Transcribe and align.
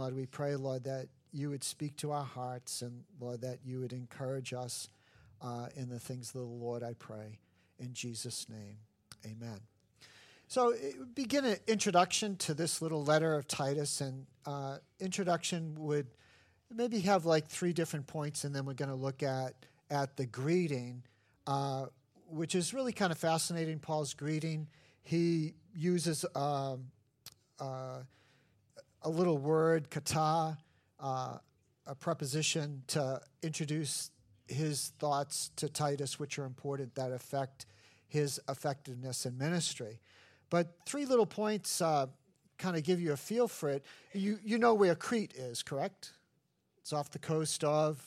Lord, 0.00 0.16
we 0.16 0.24
pray, 0.24 0.56
Lord, 0.56 0.84
that 0.84 1.08
you 1.30 1.50
would 1.50 1.62
speak 1.62 1.94
to 1.98 2.10
our 2.10 2.24
hearts 2.24 2.80
and, 2.80 3.04
Lord, 3.20 3.42
that 3.42 3.58
you 3.66 3.80
would 3.80 3.92
encourage 3.92 4.54
us 4.54 4.88
uh, 5.42 5.66
in 5.76 5.90
the 5.90 6.00
things 6.00 6.28
of 6.28 6.40
the 6.40 6.46
Lord, 6.46 6.82
I 6.82 6.94
pray. 6.94 7.38
In 7.78 7.92
Jesus' 7.92 8.46
name, 8.48 8.78
amen. 9.26 9.60
So, 10.48 10.72
begin 11.14 11.44
an 11.44 11.58
introduction 11.66 12.36
to 12.36 12.54
this 12.54 12.80
little 12.80 13.04
letter 13.04 13.34
of 13.34 13.46
Titus, 13.46 14.00
and 14.00 14.24
uh, 14.46 14.78
introduction 15.00 15.74
would 15.76 16.06
maybe 16.74 17.00
have 17.00 17.26
like 17.26 17.46
three 17.46 17.74
different 17.74 18.06
points, 18.06 18.44
and 18.44 18.54
then 18.54 18.64
we're 18.64 18.72
going 18.72 18.88
to 18.88 18.94
look 18.94 19.22
at 19.22 19.52
at 19.90 20.16
the 20.16 20.24
greeting, 20.24 21.02
uh, 21.46 21.86
which 22.26 22.54
is 22.54 22.72
really 22.72 22.94
kind 22.94 23.12
of 23.12 23.18
fascinating. 23.18 23.78
Paul's 23.78 24.14
greeting, 24.14 24.66
he 25.02 25.52
uses 25.74 26.24
um, 26.34 26.86
uh, 27.58 27.98
a 29.02 29.10
little 29.10 29.38
word, 29.38 29.90
kata, 29.90 30.58
uh, 30.98 31.38
a 31.86 31.94
preposition 31.94 32.82
to 32.88 33.20
introduce 33.42 34.10
his 34.46 34.92
thoughts 34.98 35.50
to 35.56 35.68
Titus, 35.68 36.18
which 36.18 36.38
are 36.38 36.44
important 36.44 36.94
that 36.96 37.12
affect 37.12 37.66
his 38.08 38.40
effectiveness 38.48 39.24
in 39.24 39.38
ministry. 39.38 40.00
But 40.50 40.74
three 40.84 41.06
little 41.06 41.26
points 41.26 41.80
uh, 41.80 42.06
kind 42.58 42.76
of 42.76 42.82
give 42.82 43.00
you 43.00 43.12
a 43.12 43.16
feel 43.16 43.48
for 43.48 43.70
it. 43.70 43.84
You, 44.12 44.38
you 44.44 44.58
know 44.58 44.74
where 44.74 44.94
Crete 44.94 45.34
is, 45.34 45.62
correct? 45.62 46.12
It's 46.80 46.92
off 46.92 47.10
the 47.10 47.18
coast 47.18 47.64
of 47.64 48.02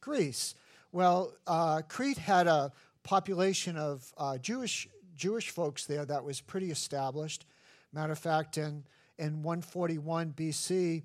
Greece. 0.00 0.54
Well, 0.92 1.34
uh, 1.46 1.82
Crete 1.88 2.18
had 2.18 2.46
a 2.46 2.72
population 3.02 3.76
of 3.76 4.12
uh, 4.16 4.38
Jewish 4.38 4.88
Jewish 5.16 5.50
folks 5.50 5.84
there 5.84 6.04
that 6.04 6.22
was 6.22 6.40
pretty 6.40 6.70
established. 6.70 7.44
Matter 7.92 8.12
of 8.12 8.18
fact, 8.20 8.56
in 8.56 8.84
in 9.18 9.42
141 9.42 10.32
BC, 10.32 11.02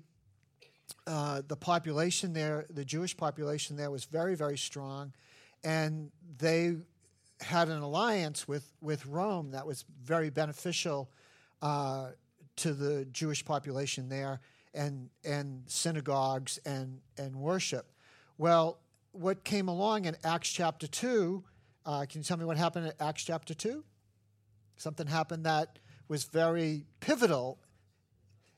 uh, 1.06 1.42
the 1.46 1.56
population 1.56 2.32
there, 2.32 2.66
the 2.70 2.84
Jewish 2.84 3.16
population 3.16 3.76
there, 3.76 3.90
was 3.90 4.04
very, 4.04 4.34
very 4.34 4.58
strong, 4.58 5.12
and 5.62 6.10
they 6.38 6.76
had 7.40 7.68
an 7.68 7.80
alliance 7.80 8.46
with, 8.46 8.72
with 8.80 9.04
Rome 9.06 9.50
that 9.50 9.66
was 9.66 9.84
very 10.02 10.30
beneficial 10.30 11.10
uh, 11.62 12.10
to 12.56 12.72
the 12.72 13.04
Jewish 13.06 13.44
population 13.44 14.08
there, 14.08 14.40
and 14.74 15.08
and 15.24 15.62
synagogues 15.66 16.58
and 16.64 17.00
and 17.16 17.34
worship. 17.36 17.90
Well, 18.38 18.78
what 19.12 19.44
came 19.44 19.68
along 19.68 20.04
in 20.06 20.16
Acts 20.24 20.50
chapter 20.50 20.86
two? 20.86 21.44
Uh, 21.86 22.06
can 22.08 22.20
you 22.20 22.24
tell 22.24 22.36
me 22.36 22.44
what 22.44 22.56
happened 22.56 22.86
in 22.86 22.92
Acts 23.00 23.24
chapter 23.24 23.54
two? 23.54 23.84
Something 24.76 25.06
happened 25.06 25.46
that 25.46 25.78
was 26.08 26.24
very 26.24 26.84
pivotal. 27.00 27.58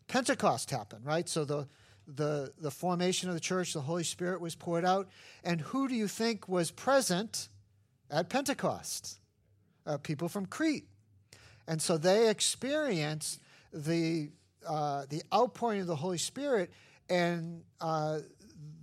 Pentecost 0.09 0.71
happened, 0.71 1.05
right? 1.05 1.29
So 1.29 1.45
the 1.45 1.69
the, 2.07 2.53
the 2.59 2.71
formation 2.71 3.29
of 3.29 3.35
the 3.35 3.41
church, 3.41 3.73
the 3.73 3.81
Holy 3.81 4.05
Spirit 4.05 4.41
was 4.41 4.55
poured 4.55 4.85
out. 4.85 5.09
And 5.43 5.61
who 5.61 5.89
do 5.89 5.95
you 5.95 6.09
think 6.09 6.49
was 6.49 6.71
present 6.71 7.49
at 8.11 8.29
Pentecost? 8.29 9.19
Uh, 9.87 9.99
people 9.99 10.29
from 10.29 10.47
Crete. 10.47 10.87
And 11.67 11.83
so 11.83 11.99
they 11.99 12.29
experienced 12.29 13.41
the, 13.73 14.31
uh, 14.67 15.07
the 15.09 15.23
outpouring 15.35 15.81
of 15.81 15.87
the 15.87 15.97
Holy 15.97 16.19
Spirit, 16.19 16.73
and 17.09 17.63
uh, 17.81 18.21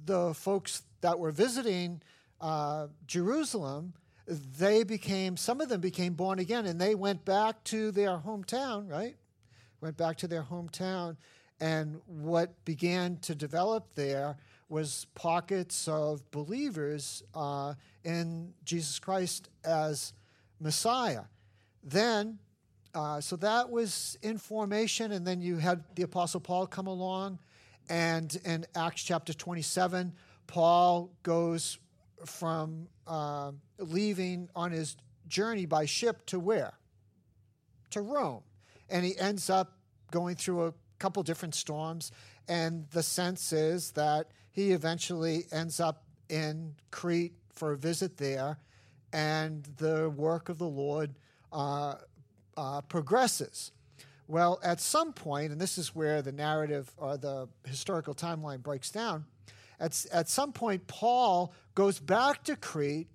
the 0.05 0.33
folks 0.33 0.83
that 1.01 1.17
were 1.17 1.31
visiting 1.31 2.01
uh, 2.41 2.87
Jerusalem, 3.07 3.93
they 4.27 4.83
became, 4.83 5.37
some 5.37 5.61
of 5.61 5.69
them 5.69 5.81
became 5.81 6.13
born 6.13 6.39
again, 6.39 6.65
and 6.65 6.79
they 6.79 6.95
went 6.95 7.23
back 7.25 7.63
to 7.65 7.91
their 7.91 8.17
hometown, 8.17 8.89
right? 8.89 9.15
Went 9.83 9.97
back 9.97 10.15
to 10.19 10.29
their 10.29 10.43
hometown 10.43 11.17
and 11.59 11.99
what 12.05 12.63
began 12.63 13.17
to 13.17 13.35
develop 13.35 13.95
there 13.95 14.37
was 14.69 15.07
pockets 15.13 15.89
of 15.89 16.31
believers 16.31 17.21
uh, 17.35 17.73
in 18.05 18.53
Jesus 18.63 18.97
Christ 18.97 19.49
as 19.65 20.13
Messiah. 20.61 21.23
Then, 21.83 22.39
uh, 22.95 23.19
so 23.19 23.35
that 23.35 23.69
was 23.69 24.17
in 24.21 24.37
formation, 24.37 25.11
and 25.11 25.27
then 25.27 25.41
you 25.41 25.57
had 25.57 25.83
the 25.95 26.03
Apostle 26.03 26.39
Paul 26.39 26.65
come 26.65 26.87
along, 26.87 27.39
and 27.89 28.39
in 28.45 28.65
Acts 28.77 29.03
chapter 29.03 29.33
27, 29.33 30.13
Paul 30.47 31.11
goes 31.23 31.77
from 32.25 32.87
uh, 33.05 33.51
leaving 33.79 34.47
on 34.55 34.71
his 34.71 34.95
journey 35.27 35.65
by 35.65 35.85
ship 35.85 36.25
to 36.27 36.39
where? 36.39 36.71
To 37.89 37.99
Rome. 37.99 38.43
And 38.93 39.03
he 39.03 39.17
ends 39.17 39.49
up 39.49 39.79
going 40.11 40.35
through 40.35 40.67
a 40.67 40.73
couple 40.99 41.23
different 41.23 41.55
storms, 41.55 42.11
and 42.47 42.85
the 42.91 43.01
sense 43.01 43.51
is 43.51 43.91
that 43.91 44.27
he 44.51 44.71
eventually 44.71 45.45
ends 45.51 45.79
up 45.79 46.03
in 46.29 46.75
Crete 46.91 47.33
for 47.53 47.71
a 47.71 47.77
visit 47.77 48.17
there, 48.17 48.59
and 49.11 49.63
the 49.77 50.11
work 50.11 50.47
of 50.47 50.59
the 50.59 50.67
Lord 50.67 51.15
uh, 51.51 51.95
uh, 52.55 52.81
progresses. 52.81 53.71
Well, 54.27 54.59
at 54.63 54.79
some 54.79 55.11
point, 55.11 55.51
and 55.51 55.59
this 55.59 55.79
is 55.79 55.95
where 55.95 56.21
the 56.21 56.31
narrative 56.31 56.91
or 56.97 57.17
the 57.17 57.49
historical 57.65 58.13
timeline 58.13 58.61
breaks 58.61 58.91
down, 58.91 59.25
at, 59.79 60.05
at 60.13 60.29
some 60.29 60.53
point, 60.53 60.85
Paul 60.85 61.51
goes 61.73 61.99
back 61.99 62.43
to 62.43 62.55
Crete 62.55 63.09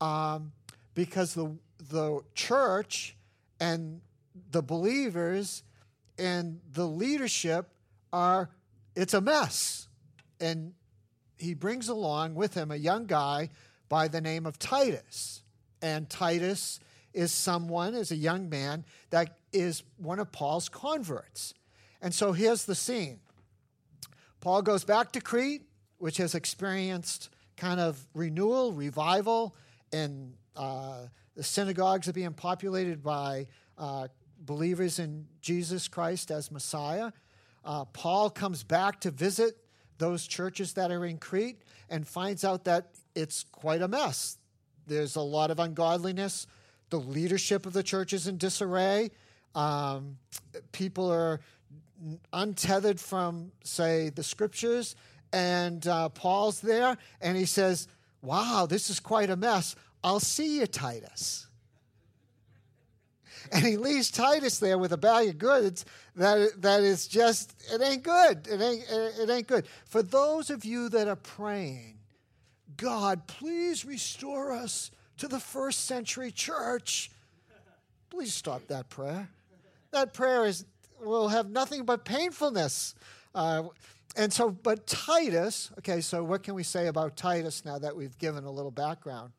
um, 0.00 0.52
because 0.94 1.32
the, 1.32 1.56
the 1.90 2.20
church 2.34 3.16
and 3.58 4.02
the 4.50 4.62
believers 4.62 5.62
and 6.18 6.60
the 6.72 6.86
leadership 6.86 7.68
are 8.12 8.50
it's 8.94 9.14
a 9.14 9.20
mess. 9.20 9.88
And 10.40 10.72
he 11.38 11.54
brings 11.54 11.88
along 11.88 12.34
with 12.34 12.54
him 12.54 12.70
a 12.70 12.76
young 12.76 13.06
guy 13.06 13.50
by 13.88 14.08
the 14.08 14.20
name 14.20 14.46
of 14.46 14.58
titus. 14.58 15.42
And 15.82 16.08
titus 16.08 16.80
is 17.12 17.32
someone 17.32 17.94
is 17.94 18.10
a 18.10 18.16
young 18.16 18.48
man 18.48 18.84
that 19.10 19.38
is 19.52 19.82
one 19.96 20.18
of 20.18 20.32
paul's 20.32 20.68
converts. 20.68 21.54
And 22.02 22.14
so 22.14 22.32
here's 22.32 22.64
the 22.64 22.74
scene. 22.74 23.20
Paul 24.40 24.62
goes 24.62 24.84
back 24.84 25.12
to 25.12 25.20
crete 25.20 25.62
which 25.98 26.18
has 26.18 26.34
experienced 26.34 27.30
kind 27.56 27.80
of 27.80 28.06
renewal 28.14 28.72
revival 28.72 29.56
and 29.92 30.34
uh, 30.56 31.06
the 31.34 31.42
synagogues 31.42 32.08
are 32.08 32.12
being 32.12 32.32
populated 32.32 33.02
by 33.02 33.46
uh, 33.78 34.08
believers 34.46 34.98
in 34.98 35.26
Jesus 35.42 35.88
Christ 35.88 36.30
as 36.30 36.50
Messiah. 36.50 37.12
Uh, 37.64 37.84
Paul 37.86 38.30
comes 38.30 38.62
back 38.62 39.00
to 39.00 39.10
visit 39.10 39.58
those 39.98 40.26
churches 40.26 40.74
that 40.74 40.90
are 40.90 41.04
in 41.04 41.18
Crete 41.18 41.60
and 41.90 42.06
finds 42.06 42.44
out 42.44 42.64
that 42.64 42.90
it's 43.14 43.44
quite 43.50 43.82
a 43.82 43.88
mess. 43.88 44.38
There's 44.86 45.16
a 45.16 45.20
lot 45.20 45.50
of 45.50 45.58
ungodliness. 45.58 46.46
The 46.90 47.00
leadership 47.00 47.66
of 47.66 47.72
the 47.72 47.82
church 47.82 48.12
is 48.12 48.28
in 48.28 48.38
disarray. 48.38 49.10
Um, 49.54 50.18
people 50.70 51.10
are 51.10 51.40
untethered 52.32 53.00
from, 53.00 53.50
say, 53.64 54.10
the 54.10 54.22
scriptures. 54.22 54.94
And 55.32 55.84
uh, 55.86 56.10
Paul's 56.10 56.60
there 56.60 56.96
and 57.20 57.36
he 57.36 57.46
says, 57.46 57.88
Wow, 58.22 58.66
this 58.68 58.90
is 58.90 59.00
quite 59.00 59.30
a 59.30 59.36
mess. 59.36 59.76
I'll 60.02 60.20
see 60.20 60.58
you, 60.58 60.66
Titus 60.66 61.46
and 63.52 63.64
he 63.64 63.76
leaves 63.76 64.10
Titus 64.10 64.58
there 64.58 64.78
with 64.78 64.92
a 64.92 64.96
bag 64.96 65.28
of 65.28 65.38
goods 65.38 65.84
that 66.16 66.62
that 66.62 66.82
is 66.82 67.06
just 67.06 67.54
it 67.72 67.82
ain't 67.82 68.02
good. 68.02 68.46
It 68.46 68.60
ain't 68.60 68.84
it 68.90 69.30
ain't 69.30 69.46
good. 69.46 69.66
For 69.86 70.02
those 70.02 70.50
of 70.50 70.64
you 70.64 70.88
that 70.90 71.08
are 71.08 71.16
praying, 71.16 71.98
God, 72.76 73.26
please 73.26 73.84
restore 73.84 74.52
us 74.52 74.90
to 75.18 75.28
the 75.28 75.40
first 75.40 75.86
century 75.86 76.30
church. 76.30 77.10
Please 78.10 78.34
stop 78.34 78.66
that 78.68 78.88
prayer. 78.88 79.28
That 79.92 80.12
prayer 80.12 80.44
is 80.46 80.64
will 81.00 81.28
have 81.28 81.50
nothing 81.50 81.84
but 81.84 82.04
painfulness. 82.04 82.94
Uh, 83.34 83.64
and 84.16 84.32
so, 84.32 84.50
but 84.50 84.86
Titus, 84.86 85.70
okay, 85.78 86.00
so 86.00 86.24
what 86.24 86.42
can 86.42 86.54
we 86.54 86.62
say 86.62 86.86
about 86.86 87.16
Titus 87.16 87.64
now 87.64 87.78
that 87.78 87.94
we've 87.94 88.16
given 88.18 88.44
a 88.44 88.50
little 88.50 88.70
background? 88.70 89.32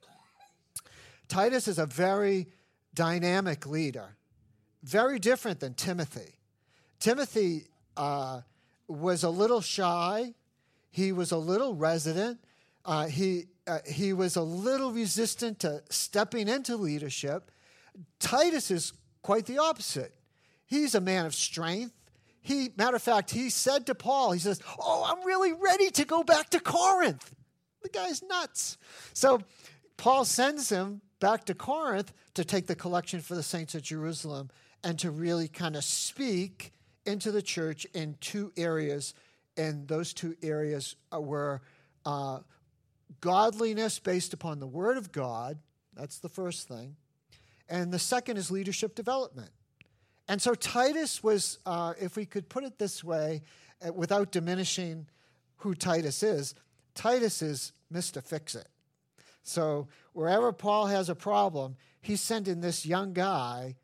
Titus 1.27 1.67
is 1.67 1.79
a 1.79 1.85
very 1.85 2.47
dynamic 2.97 3.67
leader, 3.67 4.17
very 4.81 5.19
different 5.19 5.59
than 5.59 5.75
Timothy. 5.75 6.39
Timothy 6.99 7.65
uh, 7.95 8.41
was 8.87 9.23
a 9.23 9.29
little 9.29 9.61
shy, 9.61 10.33
he 10.89 11.11
was 11.11 11.31
a 11.31 11.37
little 11.37 11.75
resident, 11.75 12.39
uh, 12.85 13.05
he, 13.05 13.45
uh, 13.67 13.79
he 13.85 14.13
was 14.13 14.35
a 14.35 14.41
little 14.41 14.91
resistant 14.91 15.59
to 15.59 15.83
stepping 15.89 16.47
into 16.47 16.75
leadership. 16.75 17.51
Titus 18.19 18.71
is 18.71 18.93
quite 19.21 19.45
the 19.45 19.59
opposite. 19.59 20.15
He's 20.65 20.95
a 20.95 21.01
man 21.01 21.27
of 21.27 21.35
strength. 21.35 21.93
He, 22.41 22.71
matter 22.77 22.95
of 22.95 23.03
fact, 23.03 23.29
he 23.29 23.51
said 23.51 23.85
to 23.87 23.95
Paul, 23.95 24.31
he 24.31 24.39
says, 24.39 24.59
Oh, 24.79 25.05
I'm 25.07 25.23
really 25.23 25.53
ready 25.53 25.91
to 25.91 26.03
go 26.05 26.23
back 26.23 26.49
to 26.49 26.59
Corinth. 26.59 27.31
The 27.83 27.89
guy's 27.89 28.23
nuts. 28.23 28.77
So 29.13 29.41
Paul 29.97 30.25
sends 30.25 30.69
him 30.69 31.01
back 31.19 31.45
to 31.45 31.53
Corinth 31.53 32.13
to 32.35 32.45
take 32.45 32.67
the 32.67 32.75
collection 32.75 33.21
for 33.21 33.35
the 33.35 33.43
saints 33.43 33.75
at 33.75 33.83
Jerusalem 33.83 34.49
and 34.83 34.97
to 34.99 35.11
really 35.11 35.47
kind 35.47 35.75
of 35.75 35.83
speak 35.83 36.71
into 37.05 37.31
the 37.31 37.41
church 37.41 37.85
in 37.93 38.15
two 38.19 38.51
areas 38.57 39.13
and 39.57 39.87
those 39.87 40.13
two 40.13 40.35
areas 40.43 40.95
were 41.11 41.61
uh, 42.05 42.39
godliness 43.21 43.99
based 43.99 44.33
upon 44.33 44.59
the 44.59 44.67
Word 44.67 44.97
of 44.97 45.11
God. 45.11 45.57
That's 45.95 46.19
the 46.19 46.29
first 46.29 46.67
thing. 46.67 46.95
And 47.67 47.91
the 47.91 47.99
second 47.99 48.37
is 48.37 48.51
leadership 48.51 48.95
development. 48.95 49.49
And 50.29 50.41
so 50.41 50.53
Titus 50.53 51.23
was, 51.23 51.59
uh, 51.65 51.93
if 51.99 52.15
we 52.15 52.25
could 52.25 52.49
put 52.49 52.63
it 52.63 52.77
this 52.77 53.03
way, 53.03 53.41
uh, 53.85 53.91
without 53.91 54.31
diminishing 54.31 55.07
who 55.57 55.73
Titus 55.73 56.21
is, 56.21 56.53
Titus 56.93 57.41
is 57.41 57.73
Mr. 57.91 58.23
Fix 58.23 58.55
It. 58.55 58.67
So 59.47 59.87
wherever 60.11 60.51
Paul 60.51 60.87
has 60.87 61.07
a 61.07 61.15
problem, 61.15 61.77
he's 62.01 62.19
sending 62.19 62.59
this 62.59 62.85
young 62.85 63.13
guy 63.13 63.77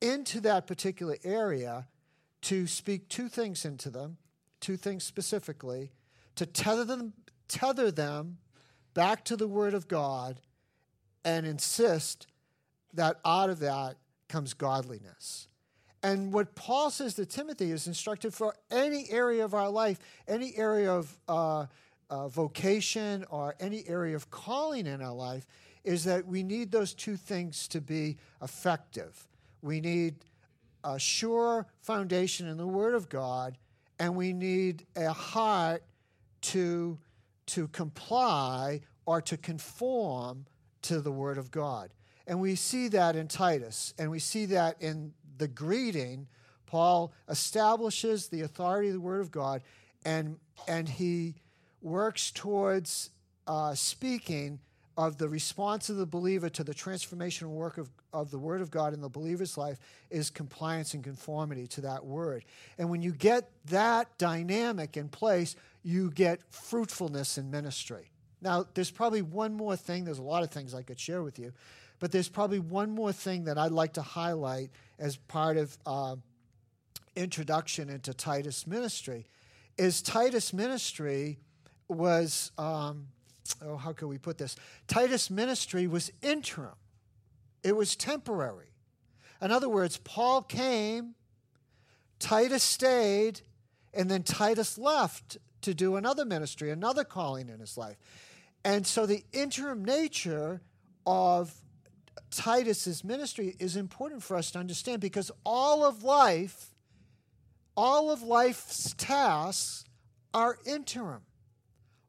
into 0.00 0.40
that 0.40 0.66
particular 0.66 1.16
area 1.22 1.86
to 2.42 2.66
speak 2.66 3.08
two 3.08 3.28
things 3.28 3.64
into 3.64 3.90
them, 3.90 4.18
two 4.60 4.76
things 4.76 5.04
specifically, 5.04 5.92
to 6.34 6.46
tether 6.46 6.84
them, 6.84 7.12
tether 7.46 7.92
them 7.92 8.38
back 8.92 9.24
to 9.26 9.36
the 9.36 9.46
Word 9.46 9.72
of 9.72 9.86
God 9.86 10.40
and 11.24 11.46
insist 11.46 12.26
that 12.92 13.20
out 13.24 13.50
of 13.50 13.60
that 13.60 13.96
comes 14.28 14.52
godliness. 14.52 15.46
And 16.02 16.32
what 16.32 16.56
Paul 16.56 16.90
says 16.90 17.14
to 17.14 17.26
Timothy 17.26 17.70
is 17.70 17.86
instructed 17.86 18.34
for 18.34 18.54
any 18.70 19.08
area 19.10 19.44
of 19.44 19.54
our 19.54 19.70
life, 19.70 19.98
any 20.26 20.56
area 20.56 20.92
of 20.92 21.16
uh, 21.28 21.66
uh, 22.10 22.28
vocation 22.28 23.24
or 23.30 23.54
any 23.60 23.84
area 23.88 24.14
of 24.16 24.30
calling 24.30 24.86
in 24.86 25.02
our 25.02 25.14
life, 25.14 25.46
is 25.84 26.04
that 26.04 26.26
we 26.26 26.42
need 26.42 26.70
those 26.72 26.94
two 26.94 27.16
things 27.16 27.68
to 27.68 27.80
be 27.80 28.16
effective. 28.42 29.28
We 29.62 29.80
need 29.80 30.16
a 30.82 30.98
sure 30.98 31.66
foundation 31.80 32.46
in 32.46 32.56
the 32.56 32.66
Word 32.66 32.94
of 32.94 33.08
God, 33.08 33.58
and 33.98 34.14
we 34.14 34.32
need 34.32 34.86
a 34.94 35.12
heart 35.12 35.82
to, 36.42 36.98
to 37.46 37.68
comply 37.68 38.80
or 39.04 39.20
to 39.22 39.36
conform 39.36 40.46
to 40.82 41.00
the 41.00 41.12
Word 41.12 41.38
of 41.38 41.50
God. 41.50 41.92
And 42.26 42.40
we 42.40 42.56
see 42.56 42.88
that 42.88 43.16
in 43.16 43.28
Titus, 43.28 43.94
and 43.98 44.10
we 44.10 44.18
see 44.18 44.46
that 44.46 44.80
in 44.80 45.12
the 45.38 45.48
greeting. 45.48 46.26
Paul 46.66 47.12
establishes 47.28 48.28
the 48.28 48.42
authority 48.42 48.88
of 48.88 48.94
the 48.94 49.00
Word 49.00 49.20
of 49.20 49.30
God, 49.30 49.62
and, 50.04 50.36
and 50.66 50.88
he 50.88 51.36
works 51.82 52.30
towards 52.30 53.10
uh, 53.46 53.74
speaking 53.74 54.60
of 54.96 55.18
the 55.18 55.28
response 55.28 55.90
of 55.90 55.96
the 55.96 56.06
believer 56.06 56.48
to 56.48 56.64
the 56.64 56.74
transformational 56.74 57.50
work 57.50 57.76
of, 57.76 57.90
of 58.12 58.30
the 58.30 58.38
Word 58.38 58.62
of 58.62 58.70
God 58.70 58.94
in 58.94 59.00
the 59.02 59.10
believer's 59.10 59.58
life 59.58 59.78
is 60.10 60.30
compliance 60.30 60.94
and 60.94 61.04
conformity 61.04 61.66
to 61.66 61.82
that 61.82 62.04
Word. 62.04 62.44
And 62.78 62.88
when 62.88 63.02
you 63.02 63.12
get 63.12 63.50
that 63.66 64.16
dynamic 64.16 64.96
in 64.96 65.08
place, 65.08 65.54
you 65.82 66.10
get 66.10 66.40
fruitfulness 66.50 67.36
in 67.36 67.50
ministry. 67.50 68.10
Now, 68.40 68.66
there's 68.74 68.90
probably 68.90 69.22
one 69.22 69.54
more 69.54 69.76
thing, 69.76 70.04
there's 70.04 70.18
a 70.18 70.22
lot 70.22 70.42
of 70.42 70.50
things 70.50 70.74
I 70.74 70.82
could 70.82 70.98
share 70.98 71.22
with 71.22 71.38
you, 71.38 71.52
but 71.98 72.10
there's 72.10 72.28
probably 72.28 72.58
one 72.58 72.90
more 72.90 73.12
thing 73.12 73.44
that 73.44 73.58
I'd 73.58 73.72
like 73.72 73.94
to 73.94 74.02
highlight 74.02 74.70
as 74.98 75.16
part 75.16 75.58
of 75.58 75.76
uh, 75.84 76.16
introduction 77.14 77.90
into 77.90 78.14
Titus 78.14 78.66
ministry. 78.66 79.26
Is 79.76 80.00
Titus 80.00 80.54
ministry 80.54 81.38
was. 81.88 82.52
Um, 82.58 83.08
oh, 83.64 83.76
how 83.76 83.92
can 83.92 84.08
we 84.08 84.18
put 84.18 84.38
this? 84.38 84.56
Titus' 84.86 85.30
ministry 85.30 85.86
was 85.86 86.12
interim, 86.22 86.74
it 87.62 87.76
was 87.76 87.96
temporary. 87.96 88.66
In 89.42 89.52
other 89.52 89.68
words, 89.68 89.98
Paul 89.98 90.40
came, 90.42 91.14
Titus 92.18 92.62
stayed, 92.62 93.42
and 93.92 94.10
then 94.10 94.22
Titus 94.22 94.78
left 94.78 95.36
to 95.60 95.74
do 95.74 95.96
another 95.96 96.24
ministry, 96.24 96.70
another 96.70 97.04
calling 97.04 97.50
in 97.50 97.60
his 97.60 97.76
life. 97.76 97.96
And 98.64 98.86
so 98.86 99.04
the 99.04 99.24
interim 99.32 99.84
nature 99.84 100.62
of 101.06 101.54
Titus's 102.30 103.04
ministry 103.04 103.56
is 103.58 103.76
important 103.76 104.22
for 104.22 104.36
us 104.36 104.50
to 104.52 104.58
understand 104.58 105.00
because 105.00 105.30
all 105.44 105.84
of 105.84 106.02
life, 106.02 106.70
all 107.76 108.10
of 108.10 108.22
life's 108.22 108.94
tasks 108.96 109.84
are 110.32 110.58
interim 110.64 111.22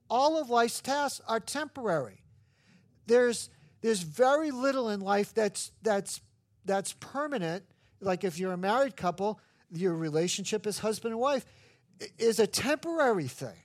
all 0.09 0.39
of 0.39 0.49
life's 0.49 0.81
tasks 0.81 1.21
are 1.27 1.39
temporary. 1.39 2.23
There's, 3.05 3.49
there's 3.81 4.01
very 4.01 4.51
little 4.51 4.89
in 4.89 4.99
life 5.01 5.33
that's, 5.33 5.71
that's, 5.81 6.21
that's 6.65 6.93
permanent. 6.93 7.63
Like 8.01 8.23
if 8.23 8.39
you're 8.39 8.53
a 8.53 8.57
married 8.57 8.95
couple, 8.95 9.39
your 9.71 9.93
relationship 9.93 10.65
as 10.67 10.79
husband 10.79 11.13
and 11.13 11.21
wife 11.21 11.45
is 12.17 12.39
a 12.39 12.47
temporary 12.47 13.27
thing. 13.27 13.57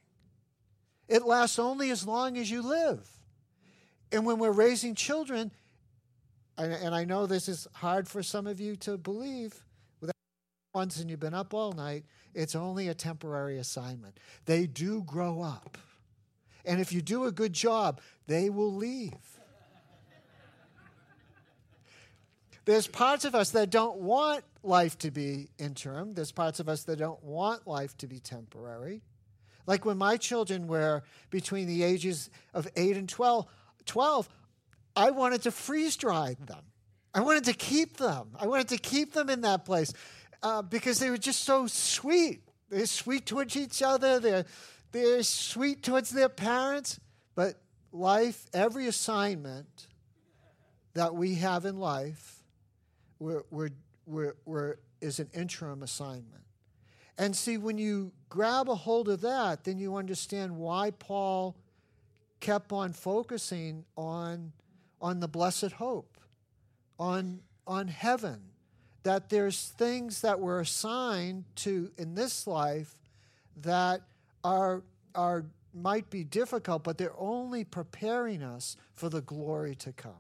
It 1.09 1.25
lasts 1.25 1.59
only 1.59 1.91
as 1.91 2.07
long 2.07 2.39
as 2.39 2.51
you 2.51 2.63
live. 2.63 3.09
And 4.11 4.25
when 4.25 4.39
we're 4.39 4.53
raising 4.53 4.95
children, 4.95 5.51
and, 6.57 6.73
and 6.73 6.95
I 6.95 7.05
know 7.05 7.27
this 7.27 7.49
is 7.49 7.67
hard 7.75 8.09
for 8.09 8.23
some 8.23 8.47
of 8.47 8.61
you 8.61 8.77
to 8.77 8.97
believe, 8.97 9.55
once 10.75 10.99
and 11.01 11.11
you've 11.11 11.21
been 11.21 11.35
up 11.35 11.53
all 11.53 11.73
night, 11.73 12.05
it's 12.35 12.55
only 12.55 12.89
a 12.89 12.95
temporary 12.95 13.59
assignment. 13.59 14.19
They 14.47 14.67
do 14.67 15.03
grow 15.03 15.43
up. 15.43 15.77
And 16.65 16.81
if 16.81 16.93
you 16.93 17.03
do 17.03 17.25
a 17.25 17.33
good 17.33 17.53
job, 17.53 18.01
they 18.27 18.51
will 18.51 18.73
leave. 18.73 19.13
There's 22.65 22.87
parts 22.87 23.25
of 23.25 23.35
us 23.35 23.51
that 23.51 23.71
don't 23.71 23.99
want 23.99 24.45
life 24.63 24.97
to 24.99 25.11
be 25.11 25.49
interim. 25.59 26.15
There's 26.15 26.31
parts 26.31 26.61
of 26.61 26.69
us 26.69 26.85
that 26.85 26.97
don't 26.97 27.23
want 27.25 27.67
life 27.67 27.97
to 27.99 28.07
be 28.07 28.21
temporary. 28.21 29.03
Like 29.67 29.85
when 29.85 29.99
my 29.99 30.17
children 30.17 30.69
were 30.69 31.03
between 31.31 31.67
the 31.67 31.83
ages 31.83 32.31
of 32.55 32.69
8 32.77 32.97
and 32.97 33.09
12, 33.09 33.47
12 33.87 34.29
I 34.95 35.11
wanted 35.11 35.43
to 35.43 35.51
freeze 35.51 35.97
dry 35.97 36.37
them. 36.39 36.65
I 37.15 37.21
wanted 37.21 37.45
to 37.45 37.53
keep 37.55 37.97
them. 37.97 38.29
I 38.39 38.47
wanted 38.47 38.69
to 38.69 38.79
keep 38.79 39.13
them 39.13 39.29
in 39.29 39.43
that 39.43 39.65
place 39.65 39.93
uh, 40.43 40.63
because 40.63 40.99
they 40.99 41.11
were 41.11 41.19
just 41.19 41.45
so 41.45 41.67
sweet. 41.67 42.43
They're 42.71 42.87
sweet 42.87 43.27
towards 43.27 43.57
each 43.57 43.83
other. 43.83 44.19
They're, 44.19 44.45
they're 44.93 45.23
sweet 45.23 45.83
towards 45.83 46.11
their 46.11 46.29
parents, 46.29 47.01
but 47.35 47.55
life, 47.93 48.47
every 48.53 48.87
assignment 48.87 49.89
that 50.95 51.15
we 51.15 51.37
have 51.37 51.65
in 51.65 51.79
life, 51.79 52.43
we're, 53.19 53.43
we're, 53.51 53.71
we're, 54.07 54.35
we're, 54.45 54.77
is 55.01 55.19
an 55.19 55.29
interim 55.35 55.83
assignment. 55.83 56.43
And 57.19 57.37
see, 57.37 57.59
when 57.59 57.79
you 57.79 58.13
grab 58.29 58.69
a 58.69 58.75
hold 58.75 59.09
of 59.09 59.21
that, 59.23 59.65
then 59.65 59.79
you 59.79 59.97
understand 59.97 60.57
why 60.57 60.91
Paul 60.91 61.57
kept 62.41 62.73
on 62.73 62.93
focusing 62.93 63.85
on, 63.97 64.53
on 65.01 65.21
the 65.21 65.29
blessed 65.29 65.73
hope, 65.73 66.19
on, 66.99 67.41
on 67.67 67.89
heaven. 67.89 68.41
That 69.05 69.31
there's 69.31 69.73
things 69.77 70.21
that 70.21 70.39
were 70.39 70.61
assigned 70.61 71.45
to 71.57 71.91
in 71.99 72.15
this 72.15 72.47
life 72.47 72.95
that 73.57 74.03
are, 74.45 74.83
are, 75.15 75.45
might 75.75 76.11
be 76.11 76.25
difficult, 76.25 76.85
but 76.85 76.99
they're 76.99 77.19
only 77.19 77.65
preparing 77.65 78.43
us 78.43 78.77
for 78.95 79.09
the 79.09 79.21
glory 79.21 79.75
to 79.77 79.93
come. 79.93 80.13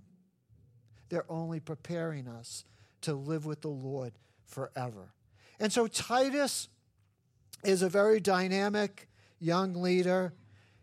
They're 1.09 1.31
only 1.31 1.61
preparing 1.61 2.27
us 2.27 2.65
to 3.03 3.15
live 3.15 3.45
with 3.45 3.61
the 3.61 3.69
Lord 3.69 4.13
forever. 4.47 5.13
And 5.61 5.73
so 5.73 5.87
Titus 5.87 6.69
is 7.65 7.83
a 7.83 7.89
very 7.89 8.21
dynamic 8.21 9.09
young 9.39 9.75
leader. 9.75 10.33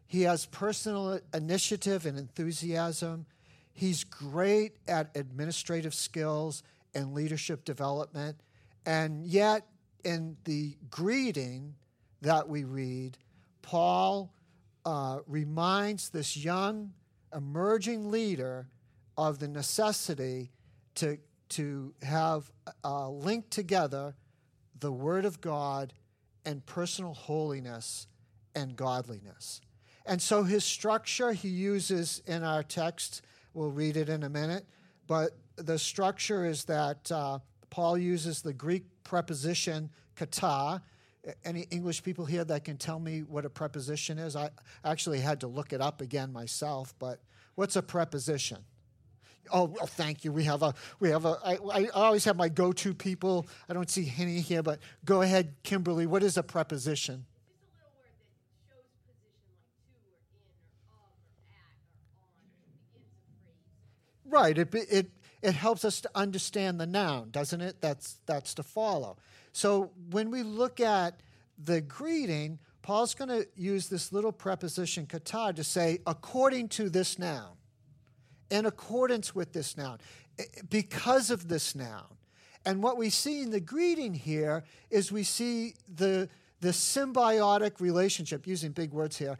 He 0.05 0.23
has 0.23 0.45
personal 0.45 1.19
initiative 1.33 2.05
and 2.05 2.17
enthusiasm. 2.17 3.25
He's 3.73 4.03
great 4.03 4.73
at 4.87 5.15
administrative 5.15 5.93
skills 5.93 6.63
and 6.93 7.13
leadership 7.13 7.65
development. 7.65 8.37
And 8.85 9.25
yet, 9.25 9.67
in 10.03 10.37
the 10.45 10.75
greeting 10.89 11.75
that 12.21 12.47
we 12.49 12.63
read, 12.63 13.17
Paul 13.61 14.33
uh, 14.85 15.19
reminds 15.27 16.09
this 16.09 16.37
young, 16.37 16.93
emerging 17.35 18.11
leader 18.11 18.67
of 19.17 19.39
the 19.39 19.47
necessity 19.47 20.51
to, 20.95 21.17
to 21.49 21.93
have 22.01 22.51
uh, 22.83 23.09
linked 23.09 23.51
together 23.51 24.15
the 24.79 24.91
Word 24.91 25.25
of 25.25 25.41
God 25.41 25.93
and 26.45 26.65
personal 26.65 27.13
holiness 27.13 28.07
and 28.55 28.75
godliness. 28.75 29.61
And 30.05 30.21
so 30.21 30.43
his 30.43 30.63
structure 30.63 31.33
he 31.33 31.49
uses 31.49 32.21
in 32.25 32.43
our 32.43 32.63
text, 32.63 33.21
we'll 33.53 33.71
read 33.71 33.97
it 33.97 34.09
in 34.09 34.23
a 34.23 34.29
minute, 34.29 34.65
but 35.05 35.37
the 35.55 35.77
structure 35.77 36.45
is 36.45 36.65
that 36.65 37.11
uh, 37.11 37.39
Paul 37.69 37.97
uses 37.97 38.41
the 38.41 38.53
Greek 38.53 38.85
preposition 39.03 39.89
kata, 40.15 40.81
any 41.43 41.61
English 41.71 42.03
people 42.03 42.25
here 42.25 42.43
that 42.43 42.63
can 42.63 42.77
tell 42.77 42.99
me 42.99 43.21
what 43.21 43.45
a 43.45 43.49
preposition 43.49 44.19
is? 44.19 44.35
I 44.35 44.49
actually 44.83 45.19
had 45.19 45.41
to 45.41 45.47
look 45.47 45.73
it 45.73 45.81
up 45.81 46.01
again 46.01 46.31
myself, 46.31 46.93
but 46.99 47.19
what's 47.55 47.75
a 47.75 47.81
preposition? 47.81 48.59
Oh, 49.51 49.65
well, 49.65 49.87
thank 49.87 50.23
you. 50.23 50.31
We 50.31 50.43
have 50.43 50.61
a, 50.61 50.73
we 50.99 51.09
have 51.09 51.25
a. 51.25 51.37
I, 51.43 51.57
I 51.71 51.87
always 51.87 52.25
have 52.25 52.35
my 52.35 52.49
go-to 52.49 52.93
people. 52.93 53.47
I 53.67 53.73
don't 53.73 53.89
see 53.89 54.05
Henny 54.05 54.41
here, 54.41 54.61
but 54.61 54.79
go 55.05 55.21
ahead, 55.21 55.55
Kimberly. 55.63 56.05
What 56.05 56.21
is 56.21 56.37
a 56.37 56.43
preposition? 56.43 57.25
Right. 64.25 64.57
It, 64.57 64.75
it 64.75 65.11
it 65.41 65.53
helps 65.53 65.85
us 65.85 66.01
to 66.01 66.09
understand 66.15 66.79
the 66.79 66.85
noun, 66.85 67.29
doesn't 67.31 67.61
it? 67.61 67.81
That's, 67.81 68.19
that's 68.25 68.53
to 68.55 68.63
follow. 68.63 69.17
So 69.51 69.91
when 70.09 70.31
we 70.31 70.43
look 70.43 70.79
at 70.79 71.21
the 71.57 71.81
greeting, 71.81 72.59
Paul's 72.81 73.13
going 73.13 73.29
to 73.29 73.47
use 73.55 73.89
this 73.89 74.11
little 74.11 74.31
preposition 74.31 75.05
kata 75.05 75.53
to 75.55 75.63
say, 75.63 75.99
according 76.05 76.69
to 76.69 76.89
this 76.89 77.19
noun, 77.19 77.55
in 78.49 78.65
accordance 78.65 79.35
with 79.35 79.53
this 79.53 79.77
noun, 79.77 79.99
eh, 80.37 80.43
eh, 80.43 80.61
because 80.69 81.29
of 81.29 81.47
this 81.47 81.75
noun. 81.75 82.17
And 82.65 82.83
what 82.83 82.97
we 82.97 83.09
see 83.09 83.41
in 83.41 83.51
the 83.51 83.59
greeting 83.59 84.13
here 84.13 84.63
is 84.89 85.11
we 85.11 85.23
see 85.23 85.75
the, 85.93 86.29
the 86.59 86.69
symbiotic 86.69 87.79
relationship, 87.79 88.45
using 88.45 88.71
big 88.71 88.91
words 88.91 89.17
here. 89.17 89.37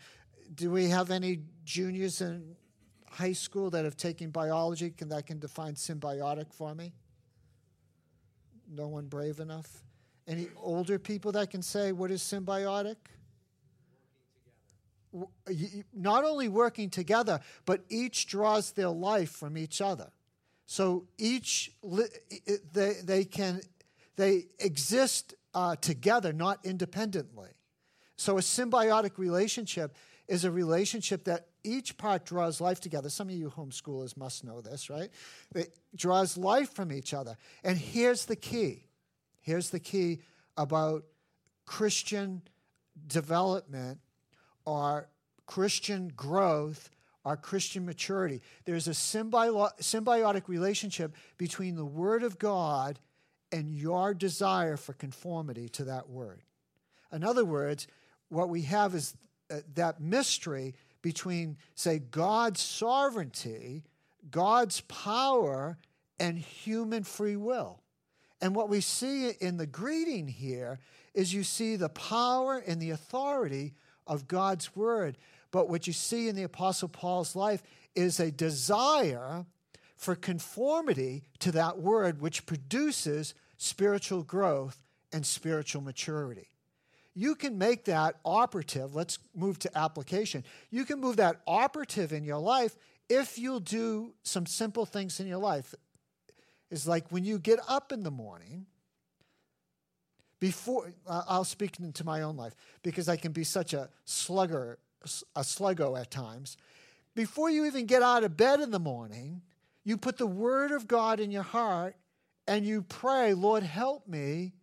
Do 0.56 0.72
we 0.72 0.90
have 0.90 1.12
any 1.12 1.42
juniors 1.66 2.22
in 2.22 2.56
high 3.12 3.34
school 3.34 3.70
that 3.72 3.86
have 3.86 3.98
taken 3.98 4.30
biology 4.30 4.92
can, 4.92 5.10
that 5.10 5.26
can 5.26 5.40
define 5.40 5.76
symbiotic 5.76 6.54
for 6.54 6.74
me? 6.76 6.94
No 8.70 8.88
one 8.88 9.08
brave 9.08 9.40
enough? 9.40 9.84
Any 10.28 10.48
older 10.56 11.00
people 11.00 11.32
that 11.34 11.50
can 11.50 11.62
say 11.62 11.92
what 11.92 12.12
is 12.12 12.22
symbiotic? 12.22 12.98
Not 15.94 16.24
only 16.24 16.48
working 16.48 16.90
together, 16.90 17.40
but 17.66 17.82
each 17.90 18.28
draws 18.28 18.72
their 18.72 18.90
life 18.90 19.32
from 19.32 19.58
each 19.58 19.82
other. 19.82 20.12
So 20.68 21.08
each 21.18 21.72
they 22.74 22.94
they 23.04 23.26
can 23.26 23.62
they 24.18 24.46
exist 24.60 25.34
uh, 25.56 25.76
together, 25.78 26.32
not 26.32 26.60
independently. 26.64 27.50
So 28.18 28.38
a 28.38 28.42
symbiotic 28.42 29.18
relationship 29.18 29.96
is 30.28 30.44
a 30.44 30.52
relationship 30.52 31.24
that 31.24 31.48
each 31.64 31.98
part 31.98 32.26
draws 32.26 32.62
life 32.62 32.80
together. 32.80 33.10
Some 33.10 33.30
of 33.30 33.36
you 33.36 33.50
homeschoolers 33.50 34.16
must 34.16 34.44
know 34.44 34.62
this, 34.62 34.90
right? 34.90 35.10
It 35.56 35.78
draws 35.96 36.38
life 36.38 36.74
from 36.74 36.92
each 36.92 37.14
other. 37.14 37.38
And 37.64 37.78
here's 37.78 38.26
the 38.26 38.36
key. 38.36 38.86
Here's 39.42 39.70
the 39.70 39.80
key 39.80 40.20
about 40.58 41.04
Christian 41.66 42.42
development 43.08 44.00
or 44.66 45.08
Christian 45.46 46.12
growth 46.16 46.90
or 47.24 47.36
Christian 47.36 47.86
maturity. 47.86 48.42
There's 48.66 48.88
a 48.88 48.92
symbiotic 48.92 50.48
relationship 50.48 51.16
between 51.38 51.76
the 51.76 51.86
Word 51.86 52.24
of 52.24 52.40
God 52.40 53.00
and 53.52 53.70
your 53.70 54.14
desire 54.14 54.78
for 54.78 54.94
conformity 54.94 55.70
to 55.70 55.86
that 55.86 56.10
Word. 56.10 56.42
In 57.12 57.24
other 57.24 57.46
words, 57.46 57.88
what 58.30 58.50
we 58.50 58.62
have 58.64 58.94
is 58.94 59.16
uh, 59.52 59.62
that 59.74 60.00
mystery 60.00 60.76
between, 61.02 61.58
say, 61.76 62.00
God's 62.00 62.62
sovereignty, 62.62 63.84
God's 64.30 64.82
power, 64.82 65.78
and 66.20 66.38
human 66.38 67.04
free 67.04 67.36
will. 67.36 67.82
And 68.42 68.56
what 68.56 68.70
we 68.70 68.82
see 68.82 69.30
in 69.30 69.58
the 69.58 69.68
greeting 69.68 70.28
here 70.28 70.80
is 71.14 71.34
you 71.34 71.44
see 71.44 71.76
the 71.76 71.90
power 71.90 72.64
and 72.66 72.82
the 72.82 72.92
authority 72.92 73.74
of 74.08 74.28
God's 74.28 74.76
word. 74.76 75.18
But 75.52 75.70
what 75.70 75.88
you 75.88 75.94
see 75.94 76.28
in 76.28 76.36
the 76.36 76.44
Apostle 76.44 76.90
Paul's 76.90 77.36
life 77.36 77.64
is 77.96 78.20
a 78.20 78.32
desire 78.32 79.46
for 79.98 80.16
conformity 80.16 81.24
to 81.40 81.52
that 81.54 81.80
word, 81.80 82.22
which 82.22 82.46
produces 82.46 83.34
spiritual 83.58 84.24
growth 84.24 84.80
and 85.12 85.26
spiritual 85.26 85.82
maturity 85.82 86.48
you 87.20 87.36
can 87.36 87.58
make 87.58 87.84
that 87.86 88.16
operative. 88.24 88.96
Let's 88.96 89.20
move 89.36 89.60
to 89.60 89.78
application. 89.78 90.46
You 90.72 90.86
can 90.86 91.02
move 91.02 91.18
that 91.18 91.42
operative 91.46 92.14
in 92.14 92.24
your 92.24 92.38
life 92.38 92.78
if 93.10 93.38
you'll 93.38 93.60
do 93.60 94.14
some 94.24 94.46
simple 94.46 94.86
things 94.86 95.20
in 95.20 95.28
your 95.28 95.40
life. 95.40 95.76
Is 96.72 96.88
like 96.88 97.12
when 97.12 97.26
you 97.26 97.38
get 97.38 97.60
up 97.68 97.92
in 97.92 98.04
the 98.04 98.12
morning, 98.12 98.68
before 100.40 100.94
uh, 101.06 101.24
I'll 101.28 101.44
speak 101.44 101.78
into 101.80 102.06
my 102.06 102.22
own 102.22 102.38
life 102.38 102.56
because 102.84 103.10
I 103.10 103.18
can 103.18 103.34
be 103.34 103.44
such 103.44 103.74
a 103.74 103.90
slugger, 104.06 104.80
a 105.36 105.42
sluggo 105.42 106.00
at 106.00 106.12
times. 106.12 106.56
Before 107.16 107.50
you 107.50 107.66
even 107.66 107.86
get 107.86 108.02
out 108.02 108.24
of 108.24 108.38
bed 108.38 108.62
in 108.62 108.72
the 108.72 108.80
morning, 108.80 109.42
you 109.84 109.98
put 109.98 110.18
the 110.18 110.28
word 110.28 110.72
of 110.72 110.88
God 110.88 111.20
in 111.20 111.32
your 111.32 111.44
heart 111.44 111.98
and 112.48 112.66
you 112.66 112.84
pray, 112.84 113.34
Lord, 113.34 113.64
help 113.64 114.08
me 114.08 114.54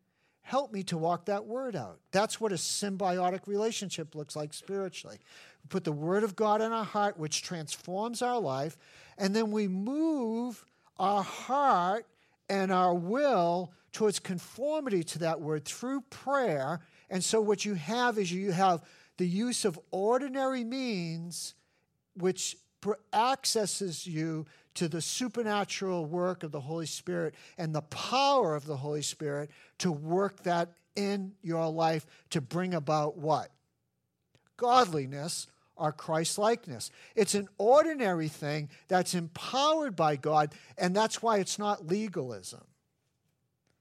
help 0.47 0.73
me 0.73 0.85
to 0.85 0.97
walk 0.97 1.25
that 1.25 1.45
word 1.45 1.75
out. 1.75 1.99
That's 2.13 2.41
what 2.41 2.53
a 2.53 2.55
symbiotic 2.55 3.49
relationship 3.49 4.15
looks 4.15 4.37
like 4.37 4.55
spiritually. 4.55 5.19
We 5.65 5.69
put 5.69 5.83
the 5.83 5.91
word 5.91 6.23
of 6.23 6.37
God 6.37 6.63
in 6.63 6.71
our 6.71 6.85
heart, 6.85 7.19
which 7.19 7.43
transforms 7.43 8.23
our 8.23 8.39
life, 8.39 8.77
and 9.19 9.35
then 9.35 9.51
we 9.51 9.67
move 9.67 10.65
our 11.01 11.25
heart 11.25 12.07
and 12.49 12.71
our 12.71 12.95
will 12.95 13.73
towards 13.93 14.21
conformity 14.21 15.03
to 15.03 15.19
that 15.19 15.41
word 15.41 15.65
through 15.65 16.03
prayer. 16.11 16.79
And 17.11 17.25
so, 17.25 17.41
what 17.41 17.65
you 17.65 17.75
have 17.75 18.17
is 18.17 18.31
you 18.31 18.53
have 18.53 18.85
the 19.17 19.27
use 19.27 19.65
of 19.65 19.81
ordinary 19.91 20.63
means 20.63 21.55
which 22.15 22.57
accesses 23.13 24.07
you 24.07 24.47
to 24.77 24.89
the 24.89 25.01
supernatural 25.01 26.05
work 26.07 26.43
of 26.43 26.53
the 26.53 26.61
Holy 26.61 26.87
Spirit 26.87 27.35
and 27.59 27.75
the 27.75 27.83
power 27.83 28.55
of 28.55 28.67
the 28.67 28.77
Holy 28.77 29.03
Spirit 29.03 29.51
to 29.79 29.91
work 29.91 30.43
that 30.45 30.71
in 30.95 31.33
your 31.43 31.69
life 31.71 32.07
to 32.31 32.41
bring 32.41 32.75
about 32.75 33.19
what? 33.19 33.51
Godliness 34.57 35.47
or 35.77 35.93
Christ 35.93 36.39
likeness. 36.39 36.91
It's 37.15 37.35
an 37.35 37.49
ordinary 37.59 38.29
thing 38.29 38.71
that's 38.89 39.15
empowered 39.15 39.95
by 39.95 40.17
God, 40.17 40.55
and 40.79 40.97
that's 40.97 41.23
why 41.23 41.39
it's 41.39 41.59
not 41.59 41.87
legalism. 41.87 42.65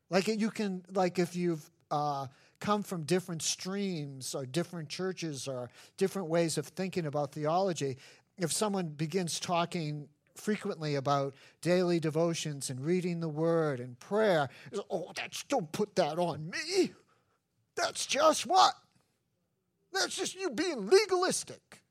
Like 0.09 0.27
you 0.27 0.51
can, 0.51 0.83
like 0.93 1.19
if 1.19 1.35
you've 1.35 1.67
uh, 1.89 2.27
come 2.59 2.83
from 2.83 3.03
different 3.03 3.41
streams 3.41 4.35
or 4.35 4.45
different 4.45 4.89
churches 4.89 5.47
or 5.47 5.69
different 5.97 6.27
ways 6.27 6.57
of 6.57 6.67
thinking 6.67 7.05
about 7.05 7.31
theology, 7.31 7.97
if 8.37 8.51
someone 8.51 8.87
begins 8.87 9.39
talking 9.39 10.09
frequently 10.35 10.95
about 10.95 11.35
daily 11.61 11.99
devotions 11.99 12.69
and 12.69 12.79
reading 12.79 13.19
the 13.19 13.29
word 13.29 13.79
and 13.79 13.99
prayer. 13.99 14.49
Oh, 14.89 15.11
that's 15.15 15.43
don't 15.43 15.71
put 15.71 15.95
that 15.95 16.19
on 16.19 16.49
me. 16.49 16.91
That's 17.75 18.05
just 18.05 18.45
what? 18.45 18.73
That's 19.93 20.15
just 20.15 20.35
you 20.35 20.49
being 20.49 20.87
legalistic. 20.87 21.81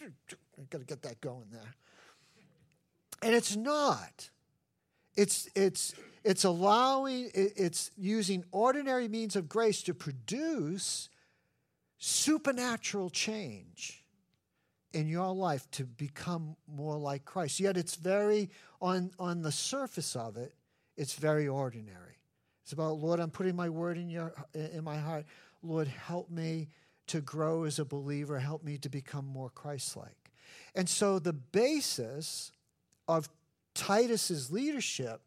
I 0.00 0.62
got 0.70 0.78
to 0.78 0.84
get 0.84 1.02
that 1.02 1.20
going 1.20 1.46
there. 1.50 1.74
And 3.22 3.34
it's 3.34 3.56
not. 3.56 4.30
It's 5.16 5.48
it's 5.54 5.94
it's 6.24 6.44
allowing 6.44 7.30
it's 7.34 7.90
using 7.96 8.44
ordinary 8.52 9.08
means 9.08 9.36
of 9.36 9.48
grace 9.48 9.82
to 9.84 9.94
produce 9.94 11.08
supernatural 11.98 13.08
change 13.10 14.04
in 14.96 15.06
your 15.06 15.34
life 15.34 15.70
to 15.72 15.84
become 15.84 16.56
more 16.66 16.96
like 16.96 17.26
Christ. 17.26 17.60
Yet 17.60 17.76
it's 17.76 17.96
very, 17.96 18.48
on, 18.80 19.10
on 19.18 19.42
the 19.42 19.52
surface 19.52 20.16
of 20.16 20.38
it, 20.38 20.54
it's 20.96 21.12
very 21.12 21.46
ordinary. 21.46 22.16
It's 22.62 22.72
about, 22.72 22.98
Lord, 22.98 23.20
I'm 23.20 23.30
putting 23.30 23.54
my 23.54 23.68
word 23.68 23.98
in, 23.98 24.08
your, 24.08 24.32
in 24.54 24.82
my 24.82 24.96
heart. 24.96 25.26
Lord, 25.62 25.86
help 25.86 26.30
me 26.30 26.68
to 27.08 27.20
grow 27.20 27.64
as 27.64 27.78
a 27.78 27.84
believer. 27.84 28.38
Help 28.38 28.64
me 28.64 28.78
to 28.78 28.88
become 28.88 29.26
more 29.26 29.50
Christ 29.50 29.98
like. 29.98 30.32
And 30.74 30.88
so 30.88 31.18
the 31.18 31.34
basis 31.34 32.50
of 33.06 33.28
Titus's 33.74 34.50
leadership 34.50 35.20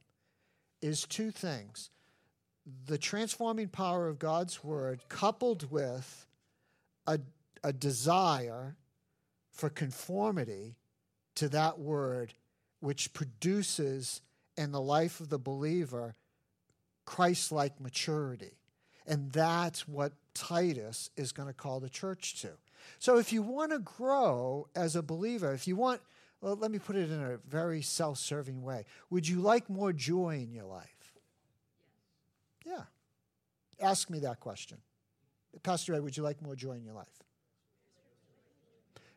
is 0.81 1.05
two 1.05 1.29
things 1.29 1.91
the 2.87 2.97
transforming 2.97 3.67
power 3.67 4.07
of 4.07 4.19
God's 4.19 4.63
word, 4.63 5.01
coupled 5.09 5.71
with 5.71 6.27
a, 7.07 7.19
a 7.63 7.71
desire 7.71 8.75
for 9.59 9.69
conformity 9.69 10.77
to 11.35 11.49
that 11.49 11.79
word, 11.79 12.33
which 12.79 13.11
produces 13.13 14.21
in 14.55 14.71
the 14.71 14.81
life 14.81 15.19
of 15.19 15.29
the 15.29 15.37
believer 15.37 16.15
Christ 17.05 17.51
like 17.51 17.81
maturity. 17.81 18.57
And 19.05 19.31
that's 19.31 19.87
what 19.87 20.13
Titus 20.33 21.09
is 21.17 21.33
going 21.33 21.49
to 21.49 21.53
call 21.53 21.79
the 21.79 21.89
church 21.89 22.41
to. 22.41 22.51
So 22.99 23.17
if 23.17 23.33
you 23.33 23.41
want 23.41 23.71
to 23.71 23.79
grow 23.79 24.67
as 24.75 24.95
a 24.95 25.03
believer, 25.03 25.53
if 25.53 25.67
you 25.67 25.75
want, 25.75 25.99
well, 26.39 26.55
let 26.55 26.71
me 26.71 26.79
put 26.79 26.95
it 26.95 27.11
in 27.11 27.21
a 27.21 27.37
very 27.49 27.81
self 27.81 28.17
serving 28.17 28.61
way. 28.61 28.85
Would 29.09 29.27
you 29.27 29.41
like 29.41 29.69
more 29.69 29.91
joy 29.91 30.35
in 30.35 30.53
your 30.53 30.65
life? 30.65 31.13
Yeah. 32.65 32.83
Ask 33.81 34.09
me 34.09 34.19
that 34.19 34.39
question. 34.39 34.77
Pastor 35.63 35.95
Ed, 35.95 36.03
would 36.03 36.15
you 36.15 36.23
like 36.23 36.41
more 36.41 36.55
joy 36.55 36.73
in 36.73 36.85
your 36.85 36.93
life? 36.93 37.07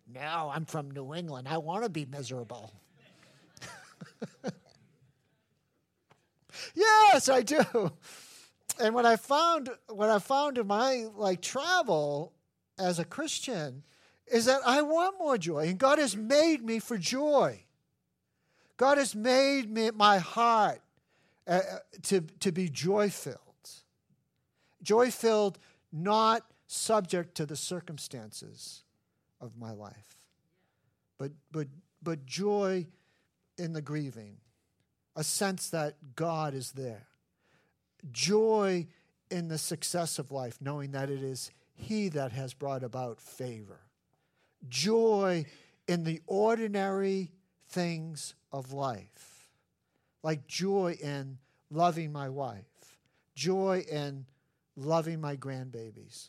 No, 0.06 0.50
I'm 0.52 0.64
from 0.64 0.90
New 0.90 1.14
England. 1.14 1.49
I 1.49 1.59
want 1.59 1.85
to 1.85 1.90
be 1.90 2.04
miserable. 2.04 2.73
yes, 6.75 7.28
I 7.28 7.42
do. 7.42 7.92
And 8.80 8.94
what 8.94 9.06
I 9.06 9.16
found, 9.16 9.71
what 9.88 10.11
I 10.11 10.18
found 10.18 10.59
in 10.59 10.66
my 10.66 11.06
like 11.16 11.40
travel 11.40 12.32
as 12.78 12.99
a 12.99 13.04
Christian, 13.04 13.85
is 14.26 14.47
that 14.47 14.61
I 14.66 14.82
want 14.82 15.18
more 15.18 15.38
joy, 15.38 15.68
and 15.68 15.78
God 15.78 15.99
has 15.99 16.16
made 16.16 16.64
me 16.64 16.78
for 16.78 16.97
joy. 16.97 17.64
God 18.76 18.99
has 18.99 19.14
made 19.14 19.71
me, 19.71 19.90
my 19.94 20.18
heart 20.18 20.80
uh, 21.47 21.50
uh 21.50 21.78
to, 22.02 22.21
to 22.40 22.50
be 22.50 22.68
joy 22.68 23.11
filled. 23.11 23.38
Joy 24.82 25.11
filled, 25.11 25.59
not 25.92 26.44
subject 26.66 27.37
to 27.37 27.47
the 27.47 27.56
circumstances 27.56 28.82
of 29.42 29.58
my 29.58 29.72
life, 29.72 30.16
but, 31.18 31.32
but, 31.50 31.66
but 32.02 32.25
joy 32.25 32.87
in 33.58 33.75
the 33.75 33.82
grieving, 33.82 34.38
a 35.14 35.22
sense 35.25 35.68
that 35.70 35.96
God 36.16 36.54
is 36.54 36.72
there. 36.72 37.08
Joy 38.11 38.87
in 39.30 39.49
the 39.49 39.58
success 39.58 40.18
of 40.18 40.30
life, 40.30 40.58
knowing 40.61 40.92
that 40.92 41.11
it 41.11 41.22
is 41.22 41.50
He 41.75 42.08
that 42.11 42.32
has 42.32 42.54
brought 42.54 42.82
about 42.82 43.20
favor. 43.20 43.80
Joy 44.68 45.44
in 45.88 46.04
the 46.04 46.20
ordinary 46.26 47.32
things 47.68 48.34
of 48.52 48.72
life, 48.72 49.49
like 50.22 50.46
joy 50.46 50.96
in 51.02 51.38
loving 51.70 52.12
my 52.12 52.28
wife, 52.28 52.64
joy 53.34 53.84
in 53.90 54.26
loving 54.76 55.20
my 55.20 55.37
grandbabies, 55.37 56.28